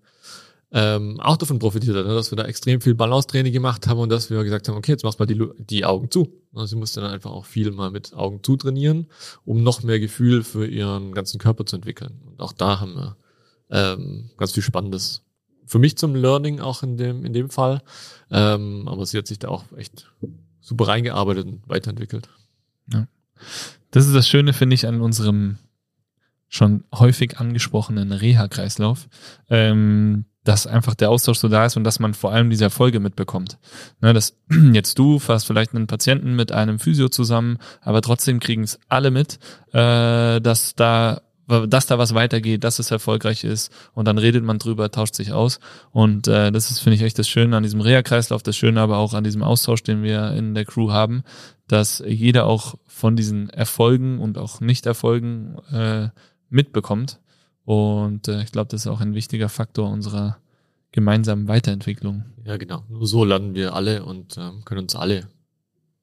[0.74, 4.10] ähm, auch davon profitiert hat, ne, dass wir da extrem viel Balancetraining gemacht haben und
[4.10, 6.32] dass wir gesagt haben, okay, jetzt machst mal die, die Augen zu.
[6.54, 9.08] Also sie musste dann einfach auch viel mal mit Augen zu trainieren,
[9.44, 12.22] um noch mehr Gefühl für ihren ganzen Körper zu entwickeln.
[12.26, 13.18] Und auch da haben wir
[13.70, 15.24] ähm, ganz viel Spannendes
[15.66, 17.82] für mich zum Learning auch in dem in dem Fall.
[18.30, 20.10] Ähm, aber sie hat sich da auch echt
[20.60, 22.30] super reingearbeitet und weiterentwickelt.
[23.92, 25.58] Das ist das Schöne, finde ich, an unserem
[26.52, 29.08] schon häufig angesprochenen Reha-Kreislauf,
[29.50, 33.00] ähm, dass einfach der Austausch so da ist und dass man vor allem diese Erfolge
[33.00, 33.58] mitbekommt.
[34.02, 34.38] Ne, dass
[34.74, 39.12] jetzt du fährst vielleicht einen Patienten mit einem Physio zusammen, aber trotzdem kriegen es alle
[39.12, 39.40] mit,
[39.72, 41.22] äh, dass da
[41.68, 45.34] dass da was weitergeht, dass es erfolgreich ist und dann redet man drüber, tauscht sich
[45.34, 45.60] aus
[45.92, 49.00] und äh, das ist, finde ich, echt das Schöne an diesem Reha-Kreislauf, das Schöne aber
[49.00, 51.24] auch an diesem Austausch, den wir in der Crew haben,
[51.68, 56.10] dass jeder auch von diesen Erfolgen und auch Nicht-Erfolgen äh,
[56.52, 57.20] mitbekommt.
[57.66, 60.38] Und äh, ich glaube, das ist auch ein wichtiger Faktor unserer
[60.92, 62.26] gemeinsamen Weiterentwicklung.
[62.46, 62.84] Ja, genau.
[62.90, 65.28] Nur so landen wir alle und ähm, können uns alle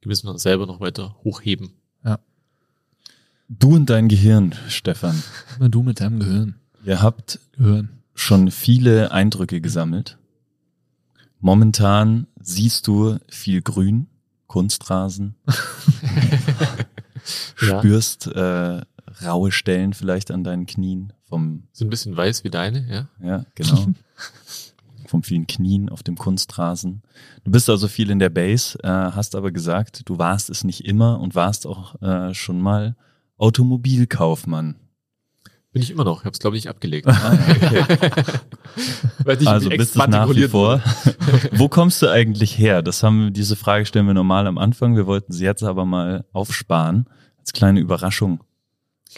[0.01, 1.73] gewissen selber noch weiter hochheben.
[3.49, 5.23] Du und dein Gehirn, Stefan.
[5.57, 6.57] Immer du mit deinem Gehirn.
[6.85, 7.89] Ihr habt Gehirn.
[8.15, 10.19] schon viele Eindrücke gesammelt.
[11.41, 14.07] Momentan siehst du viel Grün,
[14.49, 15.55] Kunstrasen, Ja.
[17.57, 18.83] spürst äh,
[19.25, 23.09] raue Stellen vielleicht an deinen Knien vom, So ein bisschen weiß wie deine, ja.
[23.27, 23.87] ja, genau,
[25.07, 27.03] vom vielen Knien auf dem Kunstrasen.
[27.45, 30.85] Du bist also viel in der Base, äh, hast aber gesagt, du warst es nicht
[30.85, 32.97] immer und warst auch äh, schon mal
[33.37, 34.77] Automobilkaufmann.
[35.73, 36.21] Bin ich immer noch.
[36.21, 37.07] Ich habe es, glaube ich, nicht abgelegt.
[37.07, 37.85] Ah, okay.
[39.25, 40.83] Weiß nicht, Also bist du nach wie vor.
[41.53, 42.83] Wo kommst du eigentlich her?
[42.83, 44.97] Das haben wir, diese Frage stellen wir normal am Anfang.
[44.97, 47.07] Wir wollten sie jetzt aber mal aufsparen.
[47.39, 48.43] Als kleine Überraschung.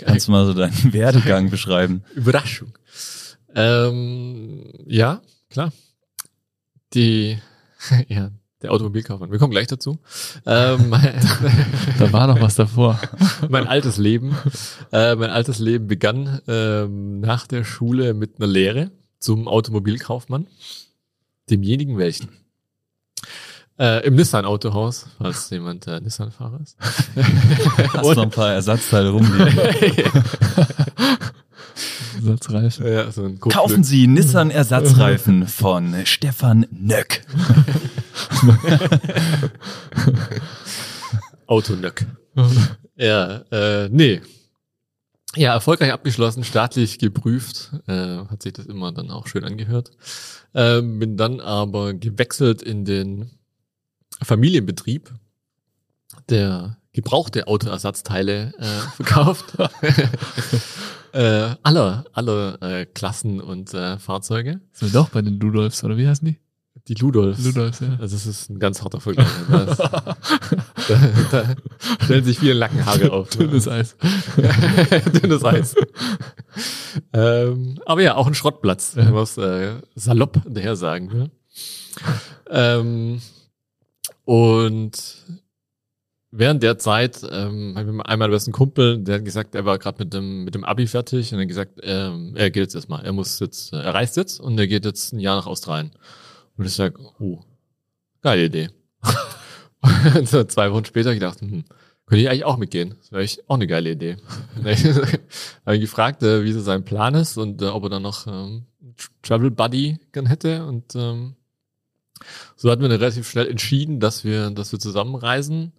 [0.06, 2.02] Kannst du mal so deinen Werdegang beschreiben?
[2.14, 2.72] Überraschung.
[3.54, 5.20] Ähm, ja,
[5.50, 5.72] klar.
[6.94, 7.38] Die,
[8.08, 8.30] ja,
[8.62, 9.30] der Automobilkaufmann.
[9.30, 9.98] Wir kommen gleich dazu.
[10.46, 10.90] Ähm,
[11.98, 13.00] Da war noch was davor.
[13.48, 14.36] mein altes Leben.
[14.92, 20.46] Äh, mein altes Leben begann ähm, nach der Schule mit einer Lehre zum Automobilkaufmann.
[21.48, 22.28] Demjenigen welchen?
[23.80, 26.76] Äh, Im Nissan-Autohaus, falls jemand äh, Nissan-Fahrer ist.
[27.94, 29.58] Hast noch ein paar Ersatzteile rumliegen.
[32.20, 32.78] Satzreif.
[32.80, 37.22] ja, so ein Kaufen Sie Nissan Ersatzreifen von Stefan Nöck.
[41.46, 42.04] Autonöck.
[42.96, 44.20] ja, äh, nee.
[45.36, 49.92] Ja, erfolgreich abgeschlossen, staatlich geprüft, äh, hat sich das immer dann auch schön angehört.
[50.52, 53.30] Ähm, bin dann aber gewechselt in den
[54.22, 55.12] Familienbetrieb,
[56.28, 58.64] der gebrauchte Autoersatzteile äh,
[58.96, 59.56] verkauft.
[61.12, 64.60] äh, aller aller äh, Klassen und äh, Fahrzeuge.
[64.72, 66.38] Sind wir doch bei den Ludolfs, oder wie heißen die?
[66.88, 67.44] Die Ludolfs.
[67.44, 67.96] Ludolfs, ja.
[68.00, 69.26] Also das ist ein ganz harter Vergleich.
[69.48, 70.16] Das, da,
[71.30, 71.54] da
[72.02, 73.28] stellen sich viele Nackenhaare auf.
[73.30, 73.96] Dünnes Eis.
[75.22, 75.74] Dünnes Eis.
[77.12, 81.30] ähm, aber ja, auch ein Schrottplatz, wenn man es äh, salopp daher sagen will.
[82.48, 83.20] Ähm,
[84.24, 85.24] und
[86.30, 89.78] während der Zeit ähm, habe ich mit einmal besten Kumpel, der hat gesagt, er war
[89.78, 92.74] gerade mit dem mit dem Abi fertig und er hat gesagt, ähm, er geht jetzt
[92.74, 95.46] erstmal, er muss jetzt, äh, er reist jetzt und er geht jetzt ein Jahr nach
[95.46, 95.92] Australien.
[96.56, 97.40] Und ich sag, oh,
[98.22, 98.70] geile Idee.
[100.14, 101.64] und so zwei Wochen später gedacht, hm,
[102.06, 102.96] könnte ich eigentlich auch mitgehen.
[102.98, 104.16] Das wäre echt auch eine geile Idee.
[105.64, 108.26] habe ich gefragt, äh, wie so sein Plan ist und äh, ob er dann noch
[108.26, 108.66] ähm,
[109.22, 110.66] Travel Buddy gern hätte.
[110.66, 111.36] Und ähm,
[112.56, 115.72] so hatten wir dann relativ schnell entschieden, dass wir, dass wir zusammenreisen.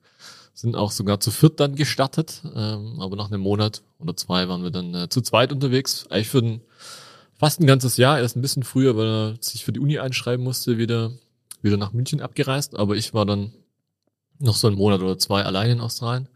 [0.54, 2.42] Sind auch sogar zu viert dann gestartet.
[2.56, 6.06] Ähm, aber nach einem Monat oder zwei waren wir dann äh, zu zweit unterwegs.
[6.10, 6.62] Eigentlich für ein,
[7.34, 8.20] fast ein ganzes Jahr.
[8.20, 11.12] Erst ein bisschen früher, weil er sich für die Uni einschreiben musste, wieder,
[11.62, 12.76] wieder nach München abgereist.
[12.76, 13.54] Aber ich war dann
[14.40, 16.28] noch so einen Monat oder zwei allein in Australien.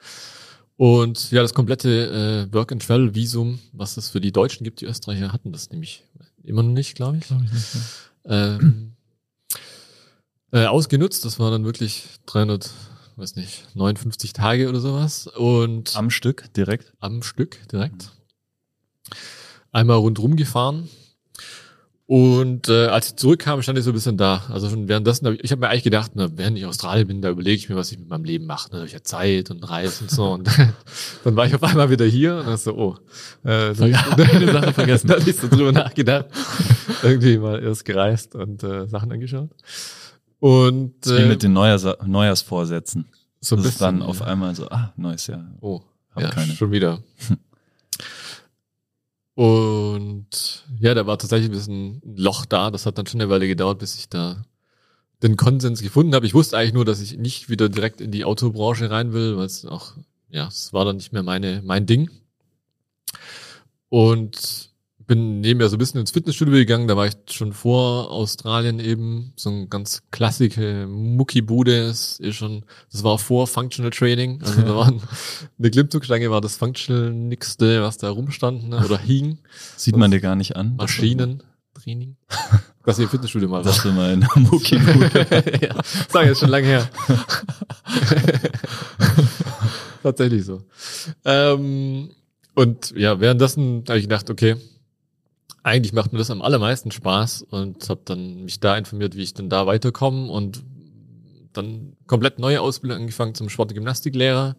[0.78, 5.51] Und ja, das komplette äh, Work-and-Travel-Visum, was es für die Deutschen gibt, die Österreicher hatten
[5.51, 6.03] das nämlich
[6.43, 7.28] immer noch nicht, glaube ich.
[7.28, 7.76] Glaube ich nicht.
[8.26, 8.56] Ja.
[8.56, 8.95] Ähm,
[10.52, 12.70] äh, ausgenutzt, das war dann wirklich 300,
[13.18, 15.28] weiß nicht, 59 Tage oder sowas.
[15.28, 16.93] Und Am Stück direkt.
[17.00, 18.12] am Stück direkt.
[19.72, 20.89] Einmal rundrum gefahren.
[22.08, 24.43] Und äh, als ich zurückkam, stand ich so ein bisschen da.
[24.50, 27.22] Also schon währenddessen, hab ich, ich habe mir eigentlich gedacht, na, während ich Australien bin,
[27.24, 28.68] da überlege ich mir, was ich mit meinem Leben mache.
[28.70, 28.74] Ne?
[28.74, 30.32] Da hab ich ja Zeit und Reis und so.
[30.34, 30.48] Und
[31.24, 32.96] dann war ich auf einmal wieder hier und dann so, oh,
[33.43, 35.08] äh, dann, Eine Sache vergessen.
[35.08, 36.28] dann ist so drüber nachgedacht.
[37.02, 39.50] Irgendwie mal erst gereist und äh, Sachen angeschaut.
[40.39, 43.05] Und äh, mit den Neujahrs Neujahrsvorsätzen.
[43.39, 45.45] so ein das ist dann bisschen, auf einmal so, ah, neues Jahr.
[45.61, 45.81] Oh,
[46.11, 46.53] Hab ja, keine.
[46.53, 47.01] schon wieder.
[49.36, 52.71] Und ja, da war tatsächlich ein bisschen ein Loch da.
[52.71, 54.45] Das hat dann schon eine Weile gedauert, bis ich da
[55.23, 56.25] den Konsens gefunden habe.
[56.25, 59.45] Ich wusste eigentlich nur, dass ich nicht wieder direkt in die Autobranche rein will, weil
[59.45, 59.93] es auch,
[60.29, 62.09] ja, es war dann nicht mehr meine, mein Ding.
[63.89, 64.69] Und
[65.08, 66.88] bin nebenher so ein bisschen ins Fitnessstudio gegangen.
[66.88, 69.34] Da war ich schon vor Australien eben.
[69.36, 71.88] So ein ganz klassische Muckibude.
[71.88, 74.41] Das ist schon, das war vor Functional Training.
[74.41, 75.01] Also da waren,
[75.58, 79.39] eine Klimmzugstange war das Functional-nixste, was da rumstand, ne, oder hing.
[79.76, 80.76] Sieht man dir gar nicht an.
[80.76, 82.18] Maschinentraining.
[82.88, 83.64] Was ich im Fitnessstudio mal war.
[83.64, 85.26] Das mal in Muckibude.
[85.60, 85.76] ja,
[86.08, 86.88] sag ich jetzt schon lange her.
[90.03, 90.62] Tatsächlich so.
[91.26, 92.12] Ähm,
[92.53, 94.56] und ja, währenddessen habe ich gedacht, okay,
[95.66, 99.34] eigentlich macht mir das am allermeisten Spaß und habe dann mich da informiert, wie ich
[99.34, 100.63] denn da weiterkomme und
[101.53, 104.55] dann komplett neue Ausbildung angefangen zum Sport- und Gymnastiklehrer.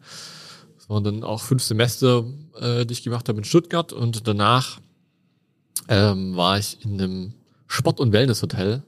[0.76, 2.24] Das waren dann auch fünf Semester,
[2.61, 4.80] äh, die ich gemacht habe in Stuttgart und danach
[5.88, 7.34] ähm, war ich in einem
[7.68, 8.82] Sport- und Wellnesshotel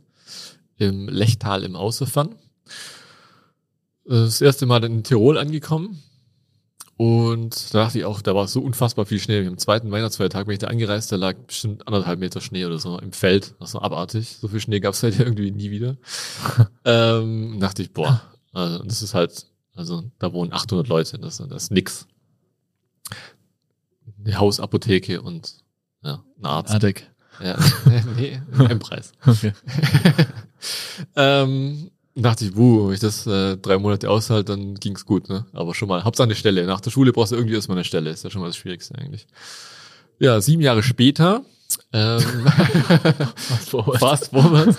[0.77, 2.35] im Lechtal im Außerfern.
[4.07, 6.03] Das erste Mal in Tirol angekommen.
[6.99, 9.47] Und da dachte ich auch, da war so unfassbar viel Schnee.
[9.47, 12.99] Am zweiten Weihnachtsfeiertag bin ich da angereist, da lag bestimmt anderthalb Meter Schnee oder so
[12.99, 13.55] im Feld.
[13.61, 14.39] Das war abartig.
[14.41, 15.97] So viel Schnee gab es halt irgendwie nie wieder.
[16.85, 18.21] ähm, dachte ich, boah,
[18.53, 19.47] also das ist halt,
[19.77, 22.09] also da wohnen 800 Leute, das, das ist nix.
[24.25, 25.63] Eine Hausapotheke und
[26.03, 26.75] ja, ein Arzt.
[26.75, 27.09] Adek.
[27.41, 27.57] Ja,
[28.17, 29.13] nee, im Preis.
[29.25, 29.53] Okay.
[31.15, 31.93] ähm,
[32.23, 35.47] dachte ich, wuh, wenn ich das äh, drei Monate aushalte, dann ging's gut, ne?
[35.53, 36.67] Aber schon mal, Hauptsache eine Stelle.
[36.67, 38.11] Nach der Schule brauchst du irgendwie erstmal eine Stelle.
[38.11, 39.27] Ist ja schon mal das Schwierigste eigentlich.
[40.19, 41.45] Ja, sieben Jahre später,
[41.93, 42.21] ähm,
[43.37, 44.01] Fast forward.
[44.01, 44.77] fast forward,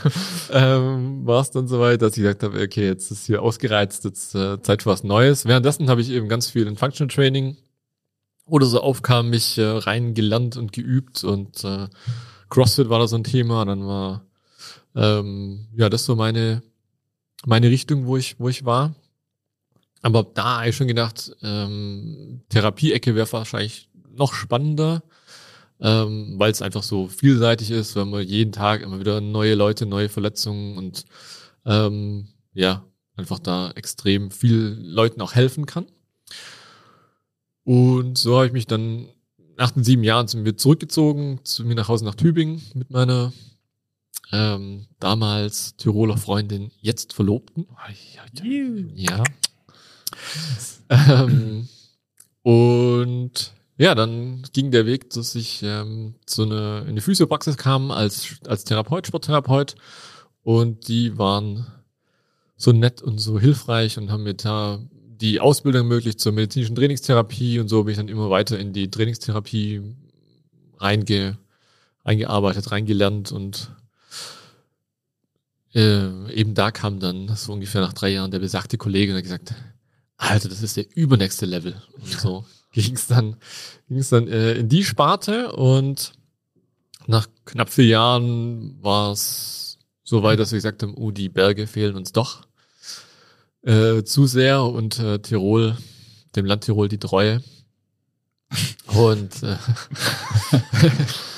[0.51, 4.35] ähm, war es dann soweit, dass ich gesagt habe, okay, jetzt ist hier ausgereizt, jetzt
[4.35, 5.45] äh, Zeit für was Neues.
[5.45, 7.57] Währenddessen habe ich eben ganz viel in Functional Training
[8.45, 11.87] oder so aufkam, mich äh, reingelernt und geübt und äh,
[12.49, 14.25] CrossFit war da so ein Thema, dann war
[14.95, 16.63] ähm, ja das so meine
[17.45, 18.95] meine Richtung, wo ich wo ich war.
[20.01, 25.03] Aber da habe ich schon gedacht, ähm, Therapieecke wäre wahrscheinlich noch spannender,
[25.81, 29.85] ähm, weil es einfach so vielseitig ist, weil man jeden Tag immer wieder neue Leute,
[29.85, 31.05] neue Verletzungen und
[31.65, 32.85] ähm, ja,
[33.15, 35.85] einfach da extrem viel Leuten auch helfen kann.
[37.63, 39.09] Und so habe ich mich dann
[39.57, 43.33] nach den sieben Jahren sind wir zurückgezogen, zu mir nach Hause nach Tübingen mit meiner
[44.31, 47.67] ähm, damals Tiroler Freundin, jetzt Verlobten.
[48.95, 49.23] Ja.
[50.89, 51.67] ähm,
[52.43, 57.91] und ja, dann ging der Weg, dass ich ähm, zu einer, in die Physiopraxis kam
[57.91, 59.75] als, als Therapeut, Sporttherapeut.
[60.43, 61.67] Und die waren
[62.57, 67.59] so nett und so hilfreich und haben mir da die Ausbildung ermöglicht zur medizinischen Trainingstherapie
[67.59, 69.81] und so bin ich dann immer weiter in die Trainingstherapie
[70.77, 71.37] reinge,
[72.05, 73.71] reingearbeitet, reingelernt und
[75.73, 79.23] äh, eben da kam dann so ungefähr nach drei Jahren der besagte Kollege und hat
[79.23, 79.53] gesagt,
[80.17, 81.81] Alter, das ist der übernächste Level.
[81.93, 83.37] Und so ging es dann,
[83.87, 86.13] ging's dann äh, in die Sparte und
[87.07, 91.67] nach knapp vier Jahren war es so weit, dass wir gesagt haben, oh, die Berge
[91.67, 92.43] fehlen uns doch
[93.63, 95.77] äh, zu sehr und äh, Tirol,
[96.35, 97.43] dem Land Tirol die Treue.
[98.87, 99.55] Und äh,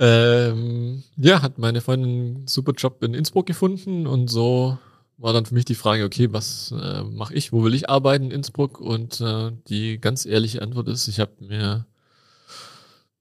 [0.00, 4.78] ähm, ja, hat meine Freundin einen super Job in Innsbruck gefunden und so
[5.18, 8.26] war dann für mich die Frage, okay, was äh, mache ich, wo will ich arbeiten
[8.26, 8.80] in Innsbruck?
[8.80, 11.84] Und äh, die ganz ehrliche Antwort ist, ich habe mir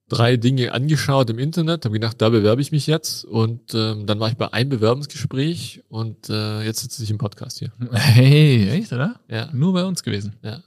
[0.07, 4.19] drei Dinge angeschaut im Internet, habe gedacht, da bewerbe ich mich jetzt und ähm, dann
[4.21, 7.71] war ich bei einem Bewerbungsgespräch und äh, jetzt sitze ich im Podcast hier.
[7.91, 9.19] Hey, echt, oder?
[9.27, 10.37] Ja, Nur bei uns gewesen.
[10.41, 10.63] ja.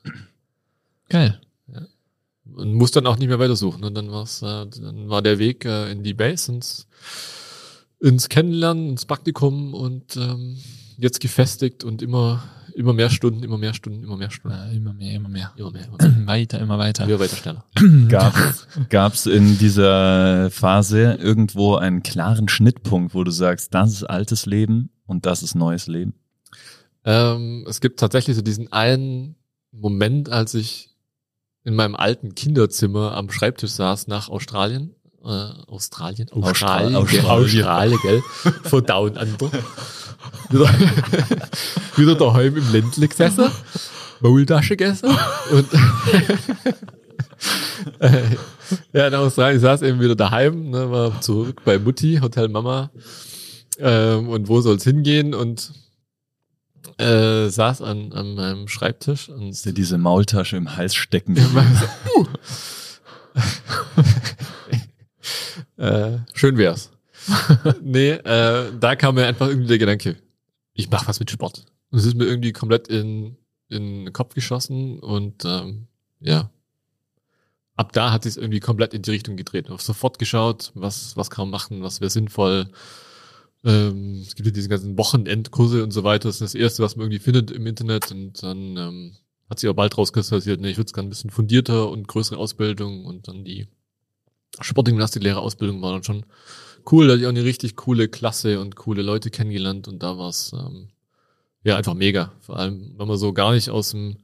[1.08, 1.40] Geil.
[2.44, 3.84] Und muss dann auch nicht mehr weitersuchen.
[3.84, 6.88] Und dann war's, äh, dann war der Weg äh, in die Base ins,
[8.00, 10.58] ins Kennenlernen, ins Praktikum und ähm,
[10.98, 12.42] jetzt gefestigt und immer
[12.74, 14.56] immer mehr Stunden, immer mehr Stunden, immer mehr Stunden.
[14.56, 15.52] Ja, immer mehr, immer mehr.
[15.56, 16.26] Immer mehr, immer mehr.
[16.26, 17.04] Weiter, immer weiter.
[17.04, 17.64] Immer weiter schneller.
[18.08, 24.46] Gab's, gab's in dieser Phase irgendwo einen klaren Schnittpunkt, wo du sagst, das ist altes
[24.46, 26.14] Leben und das ist neues Leben?
[27.04, 29.36] Ähm, es gibt tatsächlich so diesen einen
[29.72, 30.91] Moment, als ich
[31.64, 34.94] in meinem alten Kinderzimmer am Schreibtisch saß nach Australien.
[35.24, 36.28] Äh, Australien?
[36.32, 37.64] Australien, Australien, Australien.
[37.64, 38.22] Australien, gell?
[38.64, 39.50] Von Down Under.
[40.50, 40.70] wieder,
[41.96, 43.50] wieder daheim im Ländle gesessen,
[44.20, 45.10] Maultasche gegessen
[45.50, 45.66] und
[47.98, 48.36] äh,
[48.92, 52.90] ja, in Australien saß eben wieder daheim, ne, war zurück bei Mutti, Hotel Mama
[53.78, 55.72] ähm, und wo soll's hingehen und
[56.98, 61.36] äh, saß an, an meinem Schreibtisch und Dir diese Maultasche im Hals stecken.
[65.76, 66.90] äh, schön wär's.
[67.82, 70.16] nee, äh, da kam mir einfach irgendwie der Gedanke,
[70.74, 71.64] ich mach was mit Sport.
[71.90, 73.36] Und es ist mir irgendwie komplett in,
[73.68, 75.86] in den Kopf geschossen und ähm,
[76.20, 76.50] ja,
[77.76, 79.66] ab da hat es irgendwie komplett in die Richtung gedreht.
[79.66, 82.68] Ich hab sofort geschaut, was, was kann man machen, was wäre sinnvoll.
[83.64, 86.28] Ähm, es gibt ja diese ganzen Wochenendkurse und so weiter.
[86.28, 88.10] Das ist das Erste, was man irgendwie findet im Internet.
[88.10, 89.16] Und dann ähm,
[89.48, 92.38] hat sich aber bald rauskristallisiert, nee, ich würde es gerne ein bisschen fundierter und größere
[92.38, 93.68] Ausbildung und dann die
[94.60, 96.26] Sportgymnastiklehre Ausbildung war dann schon
[96.90, 97.06] cool.
[97.06, 100.28] Da hatte ich auch eine richtig coole Klasse und coole Leute kennengelernt und da war
[100.28, 100.88] es ähm,
[101.64, 102.32] ja einfach mega.
[102.40, 104.18] Vor allem, wenn man so gar nicht aus dem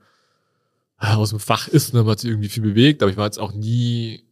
[0.97, 3.39] aus dem Fach ist, ne, man hat sich irgendwie viel bewegt, aber ich war jetzt
[3.39, 4.25] auch nie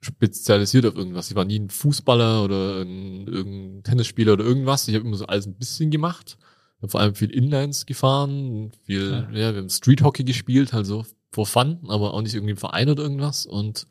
[0.00, 1.30] spezialisiert auf irgendwas.
[1.30, 4.86] Ich war nie ein Fußballer oder ein, irgendein Tennisspieler oder irgendwas.
[4.88, 6.38] Ich habe immer so alles ein bisschen gemacht.
[6.80, 9.30] Hab vor allem viel Inlines gefahren, viel, Ja.
[9.32, 12.56] ja, wir haben Street Hockey gespielt, halt so for fun, aber auch nicht irgendwie im
[12.56, 13.46] Verein oder irgendwas.
[13.46, 13.86] Und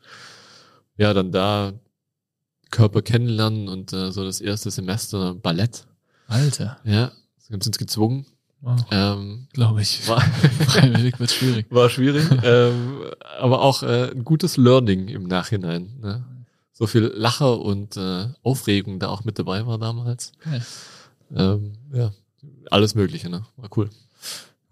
[0.95, 1.73] ja, dann da
[2.71, 5.85] Körper kennenlernen und äh, so das erste Semester Ballett.
[6.27, 6.79] Alter.
[6.83, 7.11] Ja,
[7.47, 8.25] wir haben uns gezwungen.
[8.61, 8.85] Wow.
[8.91, 10.07] Ähm, Glaube ich.
[10.07, 10.21] war,
[10.67, 11.67] Freiwillig wird schwierig.
[11.69, 13.03] war schwierig, ähm,
[13.39, 15.93] aber auch äh, ein gutes Learning im Nachhinein.
[16.01, 16.25] Ne?
[16.73, 20.33] So viel Lacher und äh, Aufregung da auch mit dabei war damals.
[20.43, 20.63] Geil.
[21.35, 22.11] Ähm, ja,
[22.69, 23.45] alles Mögliche, ne?
[23.57, 23.89] War cool.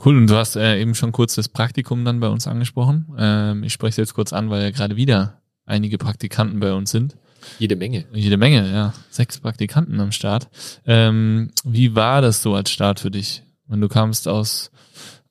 [0.03, 3.07] Cool, und du hast äh, eben schon kurz das Praktikum dann bei uns angesprochen.
[3.17, 6.91] Ähm, ich spreche es jetzt kurz an, weil ja gerade wieder einige Praktikanten bei uns
[6.91, 7.15] sind.
[7.59, 8.05] Jede Menge.
[8.13, 8.93] Jede Menge, ja.
[9.09, 10.49] Sechs Praktikanten am Start.
[10.85, 13.43] Ähm, wie war das so als Start für dich?
[13.67, 14.71] Wenn du kamst aus,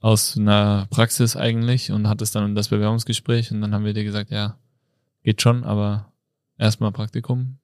[0.01, 4.31] aus einer Praxis eigentlich und hattest dann das Bewerbungsgespräch und dann haben wir dir gesagt,
[4.31, 4.59] ja,
[5.23, 6.13] geht schon, aber
[6.59, 7.59] erstmal Praktikum.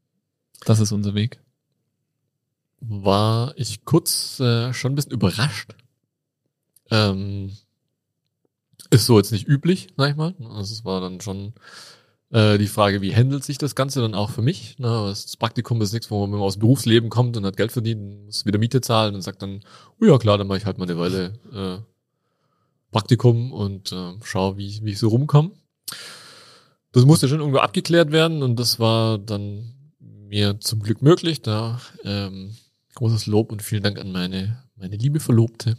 [0.65, 1.41] Das ist unser Weg.
[2.81, 5.75] War ich kurz äh, schon ein bisschen überrascht.
[6.91, 7.53] Ähm,
[8.91, 10.35] ist so jetzt nicht üblich, sag ich mal.
[10.41, 11.53] Also es war dann schon
[12.31, 14.79] äh, die Frage, wie handelt sich das Ganze dann auch für mich?
[14.79, 14.87] Ne?
[14.87, 18.59] Das Praktikum ist nichts, wo man aus Berufsleben kommt und hat Geld verdient, muss wieder
[18.59, 19.61] Miete zahlen und sagt dann,
[20.01, 21.83] oh ja klar, dann mache ich halt mal eine Weile äh,
[22.91, 25.53] Praktikum und äh, schau, wie, wie ich so rumkomme.
[26.93, 31.43] Das musste schon irgendwo abgeklärt werden und das war dann mir zum Glück möglich.
[31.43, 32.57] Da ähm,
[32.95, 35.77] großes Lob und vielen Dank an meine, meine liebe Verlobte.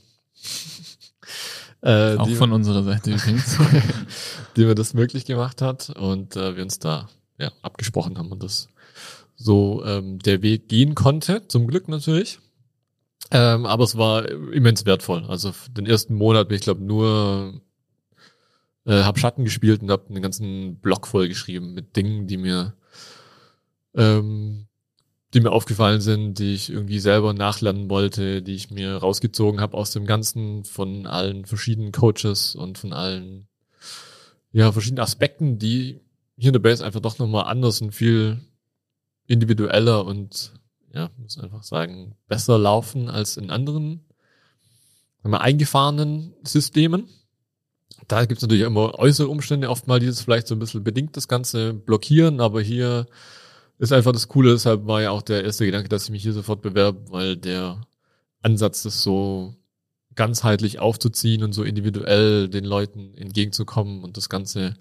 [1.82, 3.58] Äh, Auch die- von unserer Seite übrigens.
[4.56, 8.44] die mir das möglich gemacht hat und äh, wir uns da ja, abgesprochen haben und
[8.44, 8.68] das
[9.36, 12.40] so ähm, der Weg gehen konnte, zum Glück natürlich.
[13.32, 15.26] Ähm, aber es war immens wertvoll.
[15.28, 17.62] Also den ersten Monat bin ich glaube nur
[18.86, 22.74] äh, hab Schatten gespielt und habe einen ganzen Blog voll geschrieben mit Dingen, die mir
[23.96, 24.68] ähm,
[25.34, 29.78] die mir aufgefallen sind, die ich irgendwie selber nachlernen wollte, die ich mir rausgezogen habe
[29.78, 33.48] aus dem Ganzen von allen verschiedenen Coaches und von allen
[34.52, 36.02] ja, verschiedene Aspekten, die
[36.38, 38.42] hier in der Base einfach doch nochmal anders und viel
[39.28, 40.54] individueller und
[40.94, 44.04] ja, muss einfach sagen, besser laufen als in anderen
[45.22, 47.08] sagen wir, eingefahrenen Systemen.
[48.08, 51.16] Da gibt es natürlich immer äußere Umstände, oft mal dieses vielleicht so ein bisschen bedingt
[51.16, 53.06] das Ganze blockieren, aber hier
[53.82, 56.34] ist einfach das Coole, deshalb war ja auch der erste Gedanke, dass ich mich hier
[56.34, 57.82] sofort bewerbe, weil der
[58.44, 59.56] Ansatz ist so
[60.14, 64.76] ganzheitlich aufzuziehen und so individuell den Leuten entgegenzukommen und das Ganze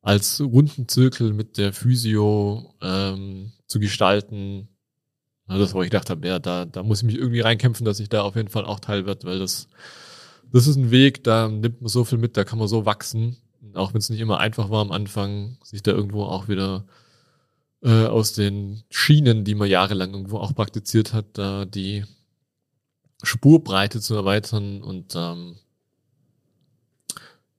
[0.00, 4.68] als runden Zirkel mit der Physio ähm, zu gestalten.
[5.48, 8.00] Ja, das, wo ich gedacht habe, ja, da, da muss ich mich irgendwie reinkämpfen, dass
[8.00, 9.68] ich da auf jeden Fall auch Teil wird, weil das,
[10.52, 13.36] das ist ein Weg, da nimmt man so viel mit, da kann man so wachsen.
[13.74, 16.84] Auch wenn es nicht immer einfach war am Anfang, sich da irgendwo auch wieder
[17.82, 22.04] äh, aus den Schienen, die man jahrelang irgendwo auch praktiziert hat, da die
[23.22, 25.56] Spurbreite zu erweitern und ähm,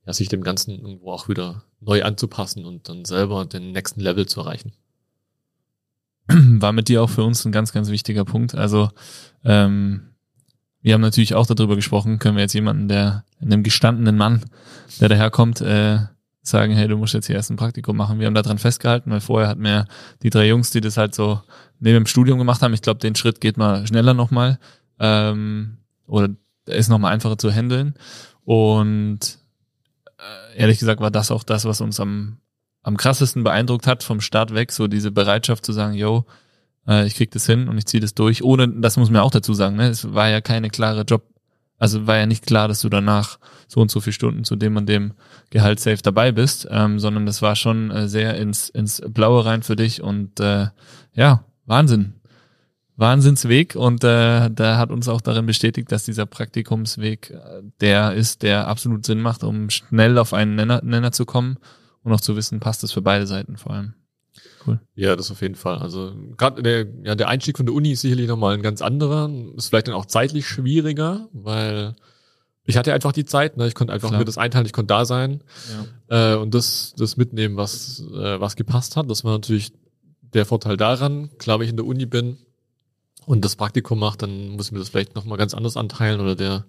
[0.05, 4.25] ja, sich dem Ganzen irgendwo auch wieder neu anzupassen und dann selber den nächsten Level
[4.25, 4.73] zu erreichen.
[6.27, 8.55] war mit dir auch für uns ein ganz, ganz wichtiger Punkt.
[8.55, 8.89] Also
[9.43, 10.09] ähm,
[10.81, 14.43] wir haben natürlich auch darüber gesprochen, können wir jetzt jemanden, der einem gestandenen Mann,
[14.99, 15.99] der daherkommt, äh,
[16.43, 18.19] sagen, hey, du musst jetzt hier erst ein Praktikum machen.
[18.19, 19.87] Wir haben daran festgehalten, weil vorher hatten wir
[20.21, 21.41] die drei Jungs, die das halt so
[21.79, 22.73] neben dem Studium gemacht haben.
[22.73, 24.59] Ich glaube, den Schritt geht mal schneller nochmal.
[24.99, 26.29] Ähm, oder
[26.67, 27.95] der ist nochmal einfacher zu handeln.
[28.43, 29.39] Und
[30.17, 32.37] äh, ehrlich gesagt war das auch das, was uns am,
[32.81, 36.25] am krassesten beeindruckt hat vom Start weg, so diese Bereitschaft zu sagen, yo,
[36.87, 38.43] äh, ich krieg das hin und ich ziehe das durch.
[38.43, 39.87] Ohne, das muss man auch dazu sagen, ne?
[39.87, 41.23] es war ja keine klare Job,
[41.83, 44.77] also war ja nicht klar, dass du danach so und so viele Stunden zu dem
[44.77, 45.15] und dem
[45.49, 49.63] Gehalt safe dabei bist, ähm, sondern das war schon äh, sehr ins, ins Blaue rein
[49.63, 50.67] für dich und äh,
[51.13, 52.13] ja, Wahnsinn.
[52.95, 58.43] Wahnsinnsweg und äh, da hat uns auch darin bestätigt, dass dieser Praktikumsweg äh, der ist,
[58.43, 61.57] der absolut Sinn macht, um schnell auf einen Nenner, Nenner zu kommen
[62.03, 63.93] und auch zu wissen, passt es für beide Seiten vor allem.
[64.65, 64.79] Cool.
[64.95, 65.79] Ja, das auf jeden Fall.
[65.79, 69.29] Also gerade der, ja, der Einstieg von der Uni ist sicherlich nochmal ein ganz anderer.
[69.55, 71.95] Ist vielleicht dann auch zeitlich schwieriger, weil
[72.65, 73.67] ich hatte einfach die Zeit, ne?
[73.67, 74.19] ich konnte einfach Klar.
[74.19, 75.43] mir das einteilen, ich konnte da sein
[76.09, 76.33] ja.
[76.33, 79.09] äh, und das, das mitnehmen, was, äh, was gepasst hat.
[79.09, 79.73] Das war natürlich
[80.21, 81.29] der Vorteil daran.
[81.37, 82.37] Klar, wenn ich in der Uni bin
[83.25, 86.35] und das Praktikum mache, dann muss ich mir das vielleicht nochmal ganz anders anteilen oder
[86.35, 86.65] der,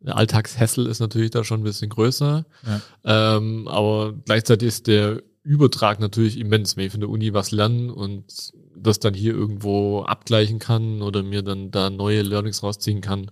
[0.00, 2.46] der Alltagshessel ist natürlich da schon ein bisschen größer.
[2.66, 3.36] Ja.
[3.36, 7.92] Ähm, aber gleichzeitig ist der Übertrag natürlich immens, wenn ich von der Uni was lerne
[7.94, 13.30] und das dann hier irgendwo abgleichen kann oder mir dann da neue Learnings rausziehen kann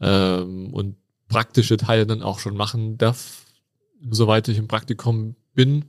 [0.00, 0.96] ähm, und
[1.28, 3.44] praktische Teile dann auch schon machen darf,
[4.10, 5.86] soweit ich im Praktikum bin,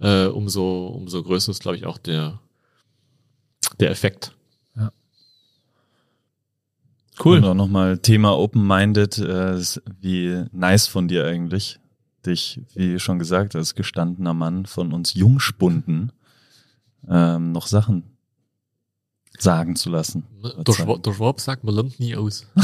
[0.00, 2.40] äh, umso, umso größer ist, glaube ich, auch der,
[3.78, 4.34] der Effekt.
[4.76, 4.90] Ja.
[7.24, 7.38] Cool.
[7.38, 9.60] Und auch nochmal Thema Open-Minded, äh,
[10.00, 11.78] wie nice von dir eigentlich,
[12.26, 16.12] dich, wie schon gesagt, als gestandener Mann von uns Jungspunden
[17.08, 18.04] ähm, noch Sachen
[19.38, 20.24] sagen zu lassen.
[20.66, 22.46] Der, Schwab, der Schwab sagt, man lernt nie aus.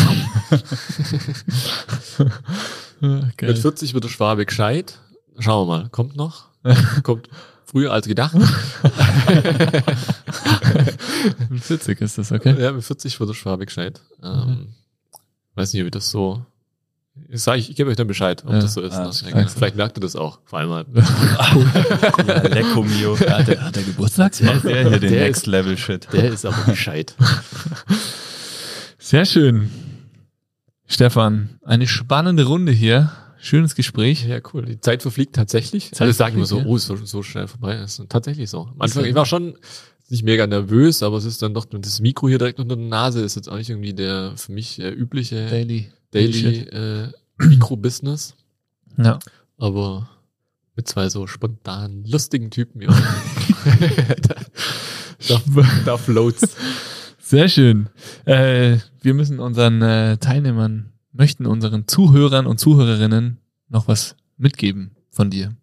[3.01, 4.99] Mit 40 wird der Schwabe gescheit.
[5.39, 6.49] Schauen wir mal, kommt noch?
[7.03, 7.29] kommt
[7.65, 8.35] früher als gedacht.
[11.49, 12.61] mit 40 ist das, okay?
[12.61, 14.01] Ja, mit 40 wird der Schwabe gescheit.
[14.23, 14.75] Ähm, mhm.
[15.55, 16.45] Weiß nicht, wie das so
[17.29, 18.95] ich sage, ich, ich gebe euch dann Bescheid, ob ja, das so ist.
[18.95, 19.49] Ah, ne?
[19.49, 20.87] Vielleicht merkt ihr das auch, vor allem halt.
[22.27, 23.19] ja, Lecco mio.
[23.19, 24.33] Hat der, hat der Geburtstag?
[24.39, 26.09] Der, der hier den der Next Level Shit.
[26.13, 27.15] Der ist aber gescheit.
[28.99, 29.71] Sehr schön.
[30.87, 33.13] Stefan, eine spannende Runde hier.
[33.41, 34.25] Schönes Gespräch.
[34.27, 34.65] Ja, cool.
[34.65, 35.93] Die Zeit verfliegt tatsächlich.
[35.93, 36.65] Zeit Alle sagen immer so, ja.
[36.67, 37.77] oh, so, so schnell vorbei.
[37.77, 38.63] Das ist tatsächlich so.
[38.63, 39.57] Am Anfang, ich war schon
[40.09, 43.21] nicht mega nervös, aber es ist dann doch, das Mikro hier direkt unter der Nase
[43.21, 48.35] ist jetzt auch nicht irgendwie der für mich äh, übliche Daily Daily äh, Mikro-Business.
[48.97, 49.19] Ja.
[49.57, 50.09] Aber
[50.77, 52.89] mit zwei so spontanen, lustigen Typen, ja.
[55.29, 55.41] da,
[55.85, 56.57] da floats.
[57.19, 57.89] Sehr schön.
[58.25, 63.39] Äh, wir müssen unseren äh, Teilnehmern, möchten unseren Zuhörern und Zuhörerinnen
[63.69, 65.55] noch was mitgeben von dir.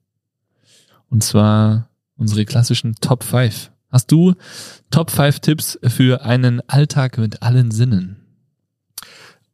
[1.09, 3.71] Und zwar unsere klassischen Top 5.
[3.89, 4.35] Hast du
[4.91, 8.24] Top 5 Tipps für einen Alltag mit allen Sinnen?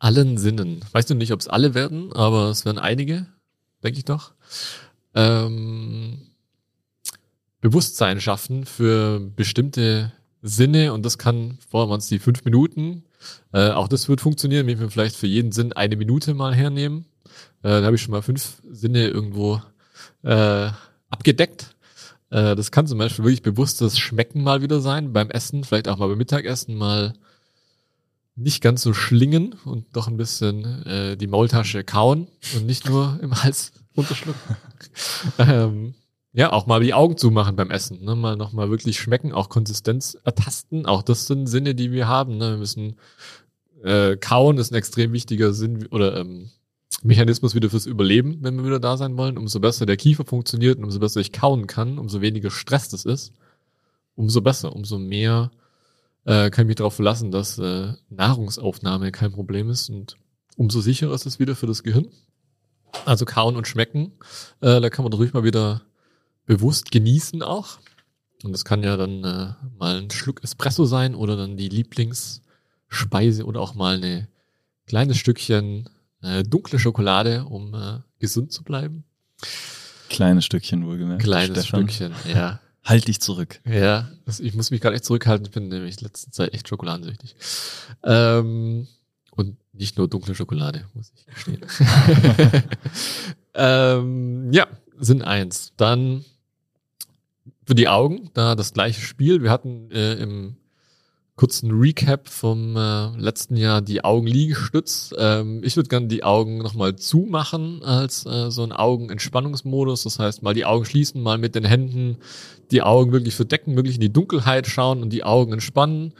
[0.02, 0.84] Allen Sinnen.
[0.92, 3.28] Weißt du nicht, ob es alle werden, aber es werden einige,
[3.84, 4.34] denke ich doch.
[5.14, 6.32] Ähm,
[7.62, 13.04] Bewusstsein schaffen für bestimmte Sinne und das kann, vorher waren es die fünf Minuten,
[13.54, 17.06] äh, auch das wird funktionieren, wenn wir vielleicht für jeden Sinn eine Minute mal hernehmen.
[17.62, 19.62] Äh, da habe ich schon mal fünf Sinne irgendwo
[20.24, 20.70] äh,
[21.12, 21.76] abgedeckt.
[22.32, 25.98] Äh, das kann zum Beispiel wirklich bewusstes Schmecken mal wieder sein, beim Essen, vielleicht auch
[26.00, 27.14] mal beim Mittagessen mal
[28.36, 33.20] nicht ganz so schlingen und doch ein bisschen äh, die Maultasche kauen und nicht nur
[33.22, 34.56] im Hals runterschlucken.
[35.38, 35.94] ähm,
[36.34, 38.16] ja, auch mal die Augen zumachen beim Essen, ne?
[38.16, 40.86] mal nochmal wirklich schmecken, auch Konsistenz ertasten.
[40.86, 42.38] Auch das sind Sinne, die wir haben.
[42.38, 42.52] Ne?
[42.52, 42.96] Wir müssen
[43.84, 46.50] äh, kauen, ist ein extrem wichtiger Sinn oder ähm,
[47.04, 49.38] Mechanismus wieder fürs Überleben, wenn wir wieder da sein wollen.
[49.38, 53.04] Umso besser der Kiefer funktioniert und umso besser ich kauen kann, umso weniger Stress das
[53.06, 53.34] ist,
[54.16, 55.52] umso besser, umso mehr
[56.26, 60.18] äh, kann ich mich darauf verlassen, dass äh, Nahrungsaufnahme kein Problem ist und
[60.56, 62.08] umso sicherer ist es wieder für das Gehirn.
[63.06, 64.14] Also kauen und schmecken,
[64.60, 65.82] äh, da kann man ruhig mal wieder
[66.46, 67.80] bewusst genießen auch.
[68.44, 73.46] Und das kann ja dann äh, mal ein Schluck Espresso sein oder dann die Lieblingsspeise
[73.46, 74.28] oder auch mal ein
[74.88, 75.90] kleines Stückchen
[76.22, 79.06] äh, dunkle Schokolade, um äh, gesund zu bleiben.
[80.10, 81.24] Kleines Stückchen wohlgemerkt.
[81.24, 81.90] Kleines Stefan.
[81.90, 82.60] Stückchen, ja.
[82.84, 83.62] Halt dich zurück.
[83.66, 84.10] Ja,
[84.40, 85.46] ich muss mich gerade echt zurückhalten.
[85.46, 87.36] Ich bin nämlich in letzter Zeit echt schokoladensüchtig.
[88.04, 88.88] Ähm,
[89.32, 91.62] und nicht nur dunkle Schokolade, muss ich gestehen.
[93.54, 94.68] ähm, ja,
[94.98, 95.74] sind eins.
[95.78, 96.26] Dann
[97.66, 99.44] für die Augen, da das gleiche Spiel.
[99.44, 100.58] Wir hatten äh, im
[101.42, 105.12] kurzen Recap vom äh, letzten Jahr die Augenliegestütz.
[105.18, 110.04] Ähm, ich würde gerne die Augen nochmal zumachen als äh, so ein Augenentspannungsmodus.
[110.04, 112.18] Das heißt, mal die Augen schließen, mal mit den Händen
[112.70, 116.14] die Augen wirklich verdecken, wirklich in die Dunkelheit schauen und die Augen entspannen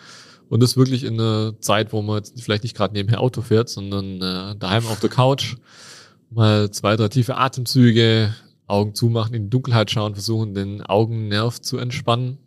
[0.50, 3.70] Und das wirklich in einer Zeit, wo man jetzt vielleicht nicht gerade nebenher Auto fährt,
[3.70, 5.58] sondern äh, daheim auf der Couch
[6.32, 8.34] mal zwei, drei tiefe Atemzüge,
[8.66, 12.40] Augen zumachen, in die Dunkelheit schauen, versuchen den Augennerv zu entspannen.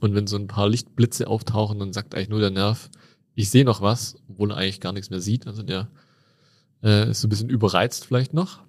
[0.00, 2.90] Und wenn so ein paar Lichtblitze auftauchen, dann sagt eigentlich nur der Nerv,
[3.34, 5.46] ich sehe noch was, obwohl er eigentlich gar nichts mehr sieht.
[5.46, 5.88] Also der
[6.82, 8.60] äh, ist so ein bisschen überreizt vielleicht noch.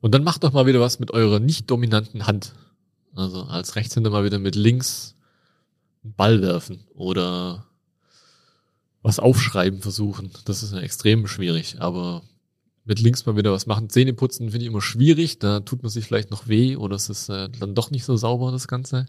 [0.00, 2.54] Und dann macht doch mal wieder was mit eurer nicht dominanten Hand.
[3.14, 5.14] Also als Rechtshänder mal wieder mit links
[6.04, 7.66] einen Ball werfen oder
[9.02, 10.30] was aufschreiben versuchen.
[10.44, 12.22] Das ist ja extrem schwierig, aber
[12.84, 13.90] mit links mal wieder was machen.
[13.90, 17.08] Zähne putzen finde ich immer schwierig, da tut man sich vielleicht noch weh oder es
[17.08, 19.06] ist äh, dann doch nicht so sauber, das Ganze.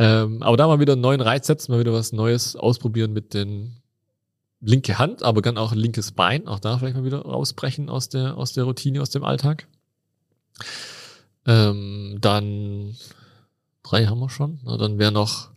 [0.00, 3.34] Ähm, aber da mal wieder einen neuen Reiz setzen, mal wieder was Neues ausprobieren mit
[3.34, 3.76] den
[4.62, 8.38] linke Hand, aber dann auch linkes Bein, auch da vielleicht mal wieder rausbrechen aus der,
[8.38, 9.66] aus der Routine, aus dem Alltag.
[11.44, 12.96] Ähm, dann
[13.82, 14.60] drei haben wir schon.
[14.64, 15.50] Na, dann wäre noch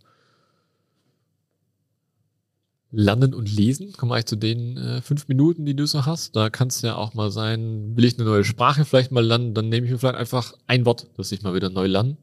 [2.90, 3.94] Lernen und Lesen.
[3.94, 6.36] Kommen wir eigentlich zu den äh, fünf Minuten, die du so hast.
[6.36, 9.54] Da kann es ja auch mal sein, will ich eine neue Sprache vielleicht mal lernen,
[9.54, 12.18] dann nehme ich mir vielleicht einfach ein Wort, das ich mal wieder neu lerne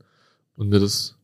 [0.55, 1.15] und mir das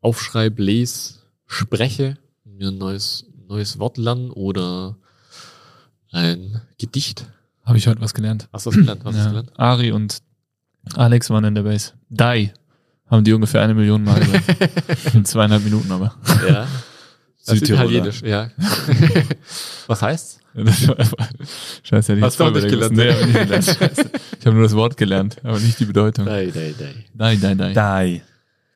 [0.00, 1.14] aufschreibe, lese,
[1.46, 4.96] spreche, mir ein neues, neues Wort lernen oder
[6.12, 7.26] ein Gedicht.
[7.64, 8.48] Habe ich heute was gelernt.
[8.52, 9.04] Hast du was gelernt?
[9.04, 9.30] Was hast du Ja.
[9.42, 9.52] gelernt?
[9.58, 10.18] Ari und
[10.94, 11.92] Alex waren in der Base.
[12.08, 12.52] Dai
[13.10, 15.14] haben die ungefähr eine Million Mal gesagt.
[15.14, 16.14] In zweieinhalb Minuten aber.
[16.48, 16.66] Ja.
[17.44, 18.50] Das ist italienisch, ja.
[19.86, 20.40] was heißt?
[20.54, 21.28] Das war einfach-
[21.82, 23.08] Scheiße, hätte ich Hast du auch nicht gelernt, müssen.
[23.08, 23.64] Nee, hab ich nicht gelernt.
[23.64, 24.10] Scheiße.
[24.40, 26.26] Ich habe nur das Wort gelernt, aber nicht die Bedeutung.
[26.26, 27.06] Dai, dai, dai.
[27.14, 27.74] Nein, nein, nein.
[27.74, 28.22] Die.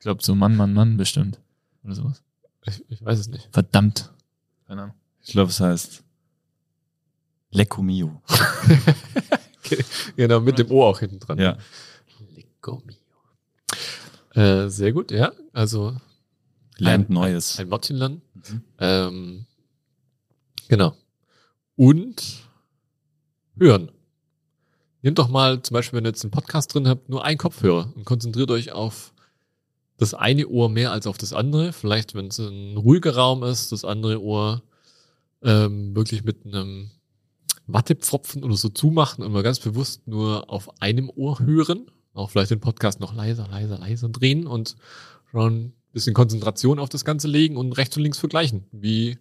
[0.03, 1.39] Ich glaube so Mann, Mann, Mann bestimmt.
[1.85, 2.25] Oder sowas.
[2.67, 3.49] Ich, ich weiß es nicht.
[3.53, 4.13] Verdammt.
[4.67, 4.97] Keine Ahnung.
[5.23, 6.03] Ich glaube, es heißt
[7.53, 8.21] Lecco Mio.
[10.17, 11.39] Genau, mit dem O auch hinten dran.
[11.39, 11.57] Ja.
[12.35, 12.97] Lecco mio.
[14.35, 15.31] Äh, sehr gut, ja.
[15.53, 15.97] Also
[16.79, 17.61] Lernt ein, Neues.
[17.61, 18.23] Ein Wörtchen lernen.
[18.35, 18.65] Mhm.
[18.81, 19.47] Ähm,
[20.67, 20.97] genau.
[21.77, 22.49] Und
[23.57, 23.93] hören.
[25.03, 27.93] Nehmt doch mal, zum Beispiel, wenn ihr jetzt einen Podcast drin habt, nur einen Kopfhörer
[27.95, 29.13] und konzentriert euch auf
[30.03, 31.73] das eine Ohr mehr als auf das andere.
[31.73, 34.63] Vielleicht, wenn es ein ruhiger Raum ist, das andere Ohr
[35.43, 36.91] ähm, wirklich mit einem
[37.69, 41.87] Wattepfropfen oder so zumachen und mal ganz bewusst nur auf einem Ohr hören.
[42.15, 44.77] Auch vielleicht den Podcast noch leiser, leiser, leiser drehen und
[45.31, 48.65] schon ein bisschen Konzentration auf das Ganze legen und rechts und links vergleichen.
[48.73, 49.19] Wie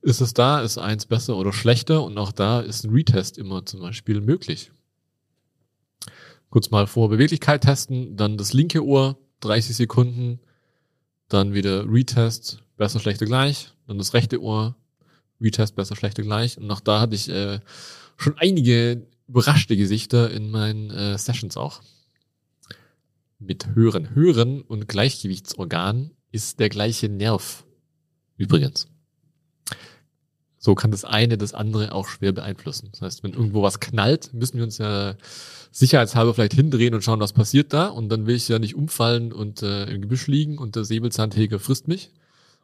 [0.00, 0.60] ist es da?
[0.62, 2.04] Ist eins besser oder schlechter?
[2.04, 4.70] Und auch da ist ein Retest immer zum Beispiel möglich.
[6.50, 10.40] Kurz mal vor Beweglichkeit testen, dann das linke Ohr, 30 Sekunden,
[11.28, 14.76] dann wieder Retest, besser, schlechter, gleich, dann das rechte Ohr,
[15.40, 16.58] Retest, besser, schlechter, gleich.
[16.58, 17.60] Und auch da hatte ich äh,
[18.16, 21.82] schon einige überraschte Gesichter in meinen äh, Sessions auch.
[23.38, 24.14] Mit Hören.
[24.14, 27.64] Hören und Gleichgewichtsorgan ist der gleiche Nerv.
[28.36, 28.88] Übrigens.
[30.64, 32.88] So kann das eine das andere auch schwer beeinflussen.
[32.92, 35.14] Das heißt, wenn irgendwo was knallt, müssen wir uns ja
[35.70, 37.88] sicherheitshalber vielleicht hindrehen und schauen, was passiert da.
[37.88, 41.58] Und dann will ich ja nicht umfallen und äh, im Gebüsch liegen und der Säbelzahntiger
[41.58, 42.12] frisst mich.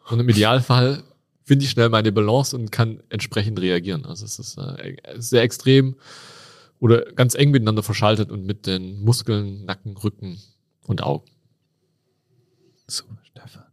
[0.08, 1.02] Und im Idealfall
[1.44, 4.06] finde ich schnell meine Balance und kann entsprechend reagieren.
[4.06, 5.96] Also es ist äh, sehr extrem
[6.78, 10.40] oder ganz eng miteinander verschaltet und mit den Muskeln, Nacken, Rücken
[10.86, 11.30] und Augen.
[12.86, 13.64] So, Stefan.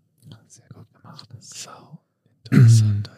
[0.47, 1.29] Sehr gut gemacht.
[1.39, 2.01] Sau
[2.51, 3.16] interessanter Input.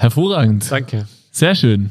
[0.00, 0.70] Hervorragend.
[0.70, 1.06] Danke.
[1.30, 1.90] Sehr schön.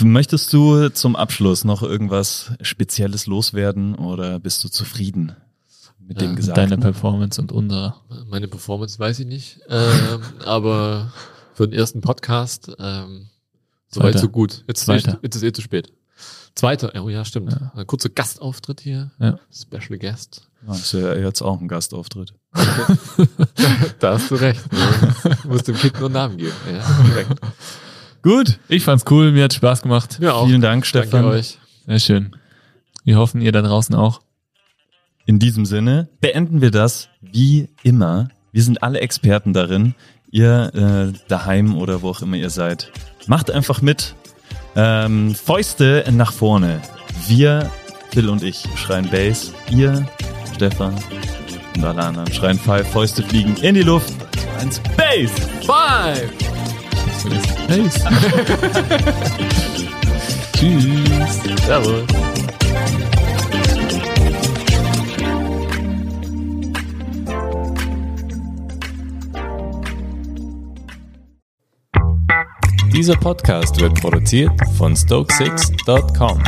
[0.00, 5.36] Möchtest du zum Abschluss noch irgendwas Spezielles loswerden oder bist du zufrieden
[6.00, 6.70] mit dem Ja, Gesagten?
[6.70, 7.94] Deine Performance und unsere.
[8.26, 11.12] Meine Performance weiß ich nicht, ähm, aber
[11.54, 13.28] für den ersten Podcast ähm,
[13.88, 14.18] soweit Zweiter.
[14.18, 14.64] so gut.
[14.66, 15.92] Jetzt, ist eh- jetzt ist eh zu spät.
[16.56, 17.52] Zweiter, oh ja, stimmt.
[17.52, 17.72] Ja.
[17.76, 19.12] Ein kurzer Gastauftritt hier.
[19.20, 19.38] Ja.
[19.54, 20.48] Special Guest.
[20.66, 22.34] Ja, ist ja jetzt auch ein Gastauftritt.
[23.98, 24.60] Da hast du recht.
[25.42, 26.52] Du musst dem Kind nur einen Namen geben.
[26.72, 27.24] Ja.
[28.22, 28.58] Gut.
[28.68, 29.32] Ich fand's cool.
[29.32, 30.18] Mir hat Spaß gemacht.
[30.20, 30.46] Ja, auch.
[30.46, 31.22] Vielen Dank, Stefan.
[31.22, 31.58] Danke euch.
[31.86, 32.36] Sehr schön.
[33.04, 34.20] Wir hoffen, ihr da draußen auch.
[35.26, 38.28] In diesem Sinne beenden wir das wie immer.
[38.52, 39.94] Wir sind alle Experten darin.
[40.30, 42.92] Ihr äh, daheim oder wo auch immer ihr seid.
[43.26, 44.14] Macht einfach mit.
[44.76, 46.80] Ähm, Fäuste nach vorne.
[47.26, 47.70] Wir,
[48.10, 49.52] Phil und ich, schreien Bass.
[49.70, 50.06] Ihr,
[50.54, 50.94] Stefan
[51.78, 52.88] und alle anderen schreien Five.
[52.88, 54.12] Fäuste fliegen in die Luft.
[54.60, 55.30] Eins, Bass!
[55.64, 56.32] Five!
[57.68, 58.04] Peace.
[60.56, 61.64] Tschüss.
[61.66, 62.04] Servus.
[72.92, 76.42] Dieser Podcast wird produziert von Stokesix.com.